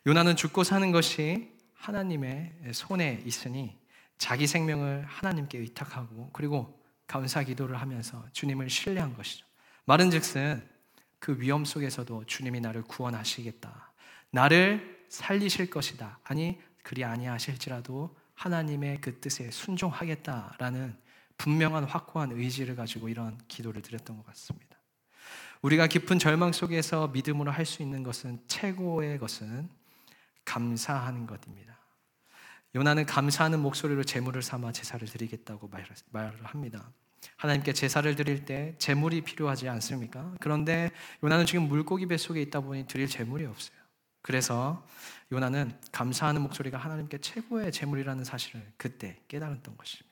요나는 0.06 0.36
죽고 0.36 0.64
사는 0.64 0.90
것이 0.92 1.52
하나님의 1.74 2.72
손에 2.72 3.22
있으니 3.24 3.76
자기 4.16 4.46
생명을 4.46 5.04
하나님께 5.06 5.58
의탁하고 5.58 6.30
그리고 6.32 6.80
감사 7.06 7.42
기도를 7.42 7.80
하면서 7.80 8.24
주님을 8.32 8.68
신뢰한 8.68 9.14
것이죠. 9.14 9.46
말은 9.86 10.10
즉슨 10.10 10.68
그 11.18 11.40
위험 11.40 11.64
속에서도 11.64 12.24
주님이 12.26 12.60
나를 12.60 12.82
구원하시겠다. 12.82 13.92
나를 14.30 15.06
살리실 15.08 15.70
것이다. 15.70 16.20
아니 16.24 16.60
그리 16.82 17.04
아니하실지라도 17.04 18.16
하나님의 18.34 19.00
그 19.00 19.20
뜻에 19.20 19.50
순종하겠다라는 19.50 20.96
분명한 21.38 21.84
확고한 21.84 22.32
의지를 22.32 22.76
가지고 22.76 23.08
이런 23.08 23.38
기도를 23.48 23.80
드렸던 23.82 24.16
것 24.16 24.26
같습니다. 24.26 24.76
우리가 25.62 25.86
깊은 25.86 26.18
절망 26.18 26.52
속에서 26.52 27.08
믿음으로 27.08 27.50
할 27.50 27.64
수 27.66 27.82
있는 27.82 28.02
것은 28.02 28.40
최고의 28.46 29.18
것은 29.18 29.68
감사하는 30.44 31.26
것입니다. 31.26 31.78
요나는 32.74 33.06
감사하는 33.06 33.60
목소리로 33.60 34.04
제물을 34.04 34.42
삼아 34.42 34.72
제사를 34.72 35.06
드리겠다고 35.06 35.70
말을 36.10 36.44
합니다. 36.44 36.92
하나님께 37.36 37.72
제사를 37.72 38.14
드릴 38.14 38.44
때 38.44 38.74
제물이 38.78 39.22
필요하지 39.22 39.68
않습니까? 39.68 40.34
그런데 40.40 40.90
요나는 41.22 41.46
지금 41.46 41.68
물고기 41.68 42.06
뱃속에 42.06 42.40
있다 42.42 42.60
보니 42.60 42.86
드릴 42.86 43.08
제물이 43.08 43.46
없어요. 43.46 43.76
그래서 44.22 44.86
요나는 45.32 45.76
감사하는 45.92 46.42
목소리가 46.42 46.78
하나님께 46.78 47.18
최고의 47.18 47.72
재물이라는 47.72 48.24
사실을 48.24 48.64
그때 48.76 49.16
깨달았던 49.28 49.76
것입니다. 49.76 50.07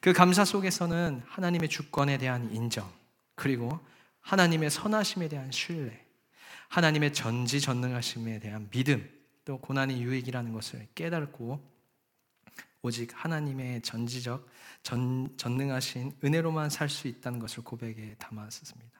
그 0.00 0.12
감사 0.12 0.44
속에서는 0.44 1.22
하나님의 1.26 1.68
주권에 1.68 2.18
대한 2.18 2.50
인정, 2.52 2.90
그리고 3.34 3.78
하나님의 4.20 4.70
선하심에 4.70 5.28
대한 5.28 5.50
신뢰, 5.50 6.04
하나님의 6.68 7.12
전지전능하심에 7.14 8.40
대한 8.40 8.68
믿음, 8.70 9.08
또 9.44 9.58
고난이 9.58 10.02
유익이라는 10.02 10.52
것을 10.52 10.86
깨닫고 10.94 11.78
오직 12.82 13.10
하나님의 13.14 13.82
전지적 13.82 14.46
전, 14.82 15.36
전능하신 15.36 16.18
은혜로만 16.22 16.70
살 16.70 16.88
수 16.88 17.08
있다는 17.08 17.38
것을 17.38 17.64
고백에 17.64 18.14
담았습니다. 18.18 18.98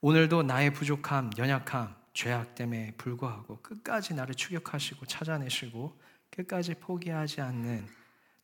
오늘도 0.00 0.42
나의 0.42 0.72
부족함, 0.72 1.30
연약함, 1.38 1.94
죄악 2.12 2.54
때문에 2.54 2.92
불구하고 2.96 3.60
끝까지 3.62 4.14
나를 4.14 4.34
추격하시고 4.34 5.06
찾아내시고 5.06 5.98
끝까지 6.30 6.74
포기하지 6.74 7.40
않는 7.40 7.86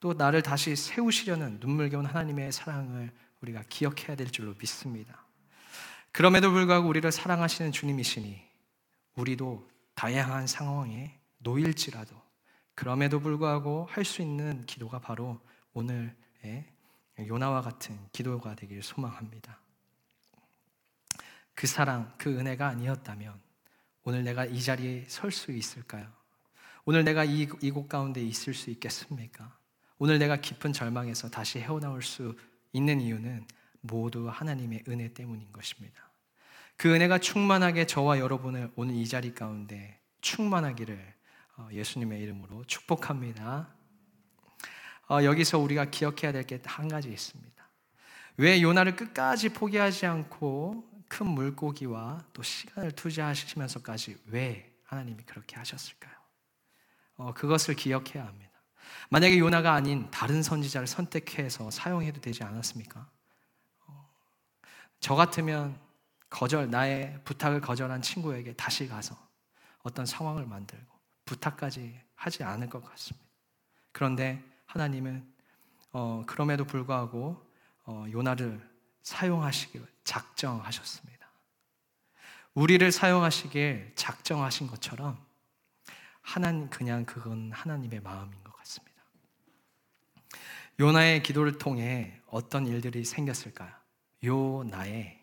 또 0.03 0.15
나를 0.15 0.43
다시 0.43 0.75
세우시려는 0.75 1.61
눈물겨운 1.61 2.07
하나님의 2.07 2.51
사랑을 2.51 3.13
우리가 3.41 3.63
기억해야 3.69 4.17
될 4.17 4.33
줄로 4.33 4.53
믿습니다. 4.59 5.25
그럼에도 6.11 6.51
불구하고 6.51 6.89
우리를 6.89 7.13
사랑하시는 7.13 7.71
주님이시니 7.71 8.43
우리도 9.15 9.71
다양한 9.95 10.49
상황에 10.49 11.21
놓일지라도 11.39 12.21
그럼에도 12.75 13.21
불구하고 13.21 13.87
할 13.89 14.05
수 14.05 14.23
있는 14.23 14.67
기도가 14.67 14.99
바로 14.99 15.41
오늘의 15.73 16.67
요나와 17.21 17.63
같은 17.63 17.97
기도가 18.11 18.57
되길 18.57 18.83
소망합니다. 18.83 19.61
그 21.55 21.69
사랑, 21.69 22.13
그 22.19 22.37
은혜가 22.37 22.67
아니었다면 22.67 23.41
오늘 24.03 24.25
내가 24.25 24.47
이 24.47 24.61
자리에 24.61 25.05
설 25.07 25.31
수 25.31 25.53
있을까요? 25.53 26.13
오늘 26.85 27.05
내가 27.05 27.23
이, 27.23 27.49
이곳 27.61 27.89
가운데 27.89 28.21
있을 28.21 28.53
수 28.53 28.69
있겠습니까? 28.71 29.62
오늘 30.05 30.19
내가 30.19 30.35
깊은 30.35 30.73
절망에서 30.73 31.31
다시 31.31 31.61
헤어나올 31.61 32.03
수 32.03 32.37
있는 32.73 33.01
이유는 33.01 33.47
모두 33.83 34.29
하나님의 34.29 34.83
은혜 34.89 35.15
때문인 35.15 35.53
것입니다. 35.53 36.11
그 36.77 36.93
은혜가 36.93 37.19
충만하게 37.19 37.87
저와 37.87 38.19
여러분을 38.19 38.73
오늘 38.75 38.97
이 38.97 39.07
자리 39.07 39.33
가운데 39.33 40.01
충만하기를 40.21 41.15
어, 41.57 41.69
예수님의 41.71 42.21
이름으로 42.21 42.65
축복합니다. 42.65 43.73
어, 45.09 45.23
여기서 45.23 45.61
우리가 45.61 45.85
기억해야 45.85 46.33
될 46.33 46.43
게 46.47 46.61
한 46.65 46.89
가지 46.89 47.09
있습니다. 47.09 47.69
왜 48.39 48.61
요나를 48.61 48.97
끝까지 48.97 49.51
포기하지 49.51 50.07
않고 50.07 51.05
큰 51.07 51.29
물고기와 51.29 52.25
또 52.33 52.43
시간을 52.43 52.91
투자하시면서까지 52.91 54.17
왜 54.27 54.69
하나님이 54.83 55.23
그렇게 55.23 55.55
하셨을까요? 55.55 56.15
어, 57.19 57.33
그것을 57.35 57.77
기억해야 57.77 58.27
합니다. 58.27 58.52
만약에 59.11 59.39
요나가 59.39 59.75
아닌 59.75 60.11
다른 60.11 60.43
선지자를 60.43 60.87
선택해서 60.87 61.71
사용해도 61.71 62.21
되지 62.21 62.45
않았습니까? 62.45 63.07
어, 63.87 64.09
저 65.01 65.15
같으면 65.15 65.79
거절, 66.31 66.71
나의 66.71 67.21
부탁을 67.25 67.61
거절한 67.61 68.03
친구에게 68.03 68.55
다시 68.55 68.89
가서 68.89 69.17
어떤 69.83 70.07
상황을 70.07 70.47
만들고 70.47 70.93
부탁까지 71.25 72.01
하지 72.15 72.45
않을 72.45 72.71
것 72.71 72.85
같습니다. 72.85 73.27
그런데 73.93 74.43
하나님은 74.67 75.31
어, 75.93 76.25
그럼에도 76.27 76.65
불구하고 76.65 77.45
어, 77.85 78.07
요나를 78.11 78.67
사용하시기를 79.03 79.87
작정하셨습니다. 80.05 81.13
우리를 82.55 82.91
사용하시길 82.93 83.93
작정하신 83.97 84.67
것처럼 84.67 85.19
하나님 86.21 86.69
그냥 86.71 87.05
그건 87.05 87.51
하나님의 87.53 88.01
같습니다. 88.01 88.42
요나의 90.81 91.23
기도를 91.23 91.59
통해 91.59 92.21
어떤 92.27 92.67
일들이 92.67 93.05
생겼을까요? 93.05 93.73
요나의 94.25 95.21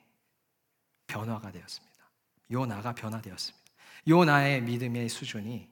변화가 1.08 1.52
되었습니다. 1.52 2.10
요나가 2.52 2.94
변화되었습니다. 2.94 3.66
요나의 4.08 4.62
믿음의 4.62 5.10
수준이 5.10 5.70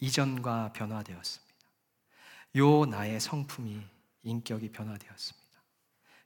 이전과 0.00 0.72
변화되었습니다. 0.72 1.46
요나의 2.54 3.20
성품이 3.20 3.86
인격이 4.22 4.72
변화되었습니다. 4.72 5.46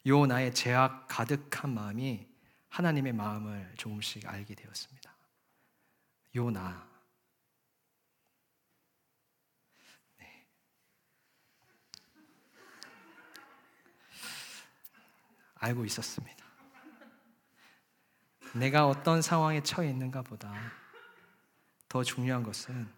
요나의 0.07 0.55
죄악 0.55 1.07
가득한 1.09 1.75
마음이 1.75 2.27
하나님의 2.69 3.13
마음을 3.13 3.73
조금씩 3.77 4.27
알게 4.27 4.55
되었습니다. 4.55 5.15
요나 6.37 6.89
네. 10.19 10.47
알고 15.61 15.85
있었습니다. 15.85 16.45
내가 18.55 18.89
어떤 18.89 19.23
상황에 19.23 19.63
처해 19.63 19.89
있는가 19.91 20.23
보다 20.23 20.53
더 21.89 22.03
중요한 22.03 22.43
것은 22.43 22.89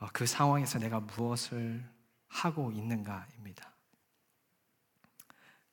어, 0.00 0.08
그 0.12 0.26
상황에서 0.26 0.78
내가 0.78 1.00
무엇을 1.00 1.84
하고 2.28 2.72
있는가입니다. 2.72 3.72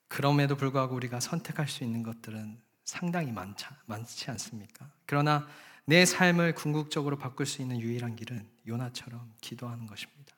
그럼에도 0.08 0.56
불구하고 0.56 0.96
우리가 0.96 1.20
선택할 1.20 1.68
수 1.68 1.84
있는 1.84 2.04
것들은 2.04 2.62
상당히 2.84 3.32
많자, 3.32 3.76
많지 3.86 4.30
않습니까? 4.32 4.90
그러나 5.06 5.48
내 5.86 6.06
삶을 6.06 6.54
궁극적으로 6.56 7.18
바꿀 7.18 7.46
수 7.46 7.62
있는 7.62 7.80
유일한 7.80 8.16
길은 8.16 8.48
요나처럼 8.68 9.34
기도하는 9.42 9.88
것입니다. 9.88 10.36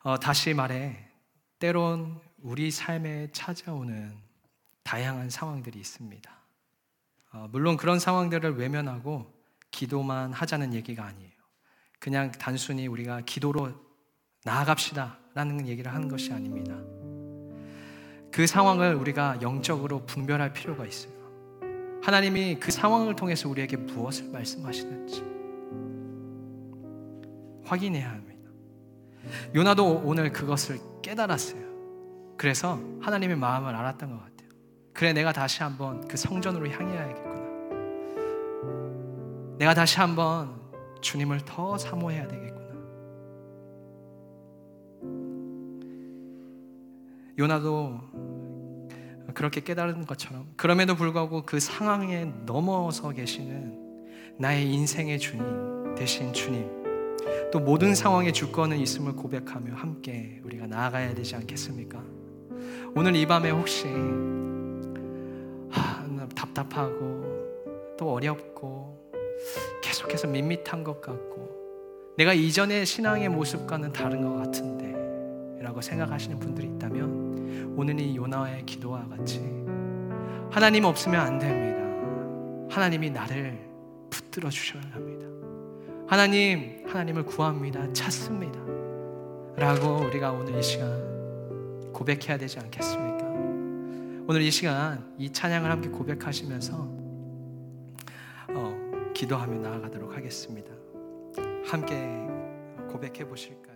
어, 0.00 0.18
다시 0.18 0.54
말해, 0.54 1.11
때론 1.62 2.18
우리 2.42 2.72
삶에 2.72 3.28
찾아오는 3.30 4.12
다양한 4.82 5.30
상황들이 5.30 5.78
있습니다. 5.78 6.28
어, 7.34 7.48
물론 7.52 7.76
그런 7.76 8.00
상황들을 8.00 8.56
외면하고 8.56 9.32
기도만 9.70 10.32
하자는 10.32 10.74
얘기가 10.74 11.04
아니에요. 11.04 11.30
그냥 12.00 12.32
단순히 12.32 12.88
우리가 12.88 13.20
기도로 13.20 13.72
나아갑시다 14.42 15.18
라는 15.34 15.68
얘기를 15.68 15.94
하는 15.94 16.08
것이 16.08 16.32
아닙니다. 16.32 16.74
그 18.32 18.44
상황을 18.44 18.96
우리가 18.96 19.38
영적으로 19.40 20.04
분별할 20.04 20.52
필요가 20.52 20.84
있어요. 20.84 21.12
하나님이 22.02 22.56
그 22.58 22.72
상황을 22.72 23.14
통해서 23.14 23.48
우리에게 23.48 23.76
무엇을 23.76 24.32
말씀하시는지 24.32 25.22
확인해야 27.64 28.10
합니다. 28.10 28.31
요나도 29.54 30.02
오늘 30.04 30.32
그것을 30.32 30.78
깨달았어요. 31.02 31.62
그래서 32.36 32.78
하나님의 33.00 33.36
마음을 33.36 33.74
알았던 33.74 34.10
것 34.10 34.16
같아요. 34.16 34.48
그래, 34.92 35.12
내가 35.12 35.32
다시 35.32 35.62
한번 35.62 36.06
그 36.08 36.16
성전으로 36.16 36.68
향해야겠구나. 36.68 37.32
내가 39.58 39.74
다시 39.74 39.98
한번 39.98 40.60
주님을 41.00 41.40
더 41.44 41.78
사모해야 41.78 42.26
되겠구나. 42.26 42.62
요나도 47.38 48.00
그렇게 49.34 49.62
깨달은 49.62 50.06
것처럼 50.06 50.52
그럼에도 50.56 50.94
불구하고 50.94 51.46
그 51.46 51.60
상황에 51.60 52.26
넘어서 52.44 53.10
계시는 53.10 54.36
나의 54.38 54.68
인생의 54.72 55.18
주님 55.18 55.94
대신 55.94 56.32
주님 56.32 56.81
또 57.52 57.60
모든 57.60 57.94
상황에 57.94 58.32
주권은 58.32 58.78
있음을 58.78 59.12
고백하며 59.12 59.74
함께 59.74 60.40
우리가 60.42 60.66
나아가야 60.66 61.14
되지 61.14 61.36
않겠습니까? 61.36 62.02
오늘 62.94 63.14
이 63.14 63.26
밤에 63.26 63.50
혹시 63.50 63.88
답답하고 66.34 67.96
또 67.98 68.14
어렵고 68.14 69.12
계속해서 69.82 70.28
밋밋한 70.28 70.82
것 70.82 71.00
같고 71.00 72.14
내가 72.16 72.32
이전의 72.32 72.86
신앙의 72.86 73.28
모습과는 73.28 73.92
다른 73.92 74.22
것 74.22 74.34
같은데 74.36 75.62
라고 75.62 75.80
생각하시는 75.80 76.38
분들이 76.38 76.68
있다면 76.68 77.74
오늘 77.76 78.00
이 78.00 78.16
요나의 78.16 78.64
기도와 78.64 79.06
같이 79.08 79.40
하나님 80.50 80.84
없으면 80.84 81.20
안 81.20 81.38
됩니다. 81.38 81.82
하나님이 82.74 83.10
나를 83.10 83.58
붙들어 84.10 84.48
주셔야 84.48 84.82
합니다. 84.92 85.11
하나님, 86.12 86.84
하나님을 86.86 87.24
구합니다. 87.24 87.90
찾습니다. 87.94 88.60
라고 89.56 90.04
우리가 90.04 90.30
오늘 90.30 90.58
이 90.58 90.62
시간 90.62 91.90
고백해야 91.90 92.36
되지 92.36 92.58
않겠습니까? 92.58 93.24
오늘 94.28 94.42
이 94.42 94.50
시간 94.50 95.10
이 95.16 95.32
찬양을 95.32 95.70
함께 95.70 95.88
고백하시면서 95.88 96.74
어, 98.50 99.10
기도하며 99.14 99.60
나아가도록 99.60 100.14
하겠습니다. 100.14 100.70
함께 101.64 101.96
고백해 102.90 103.26
보실까요? 103.26 103.71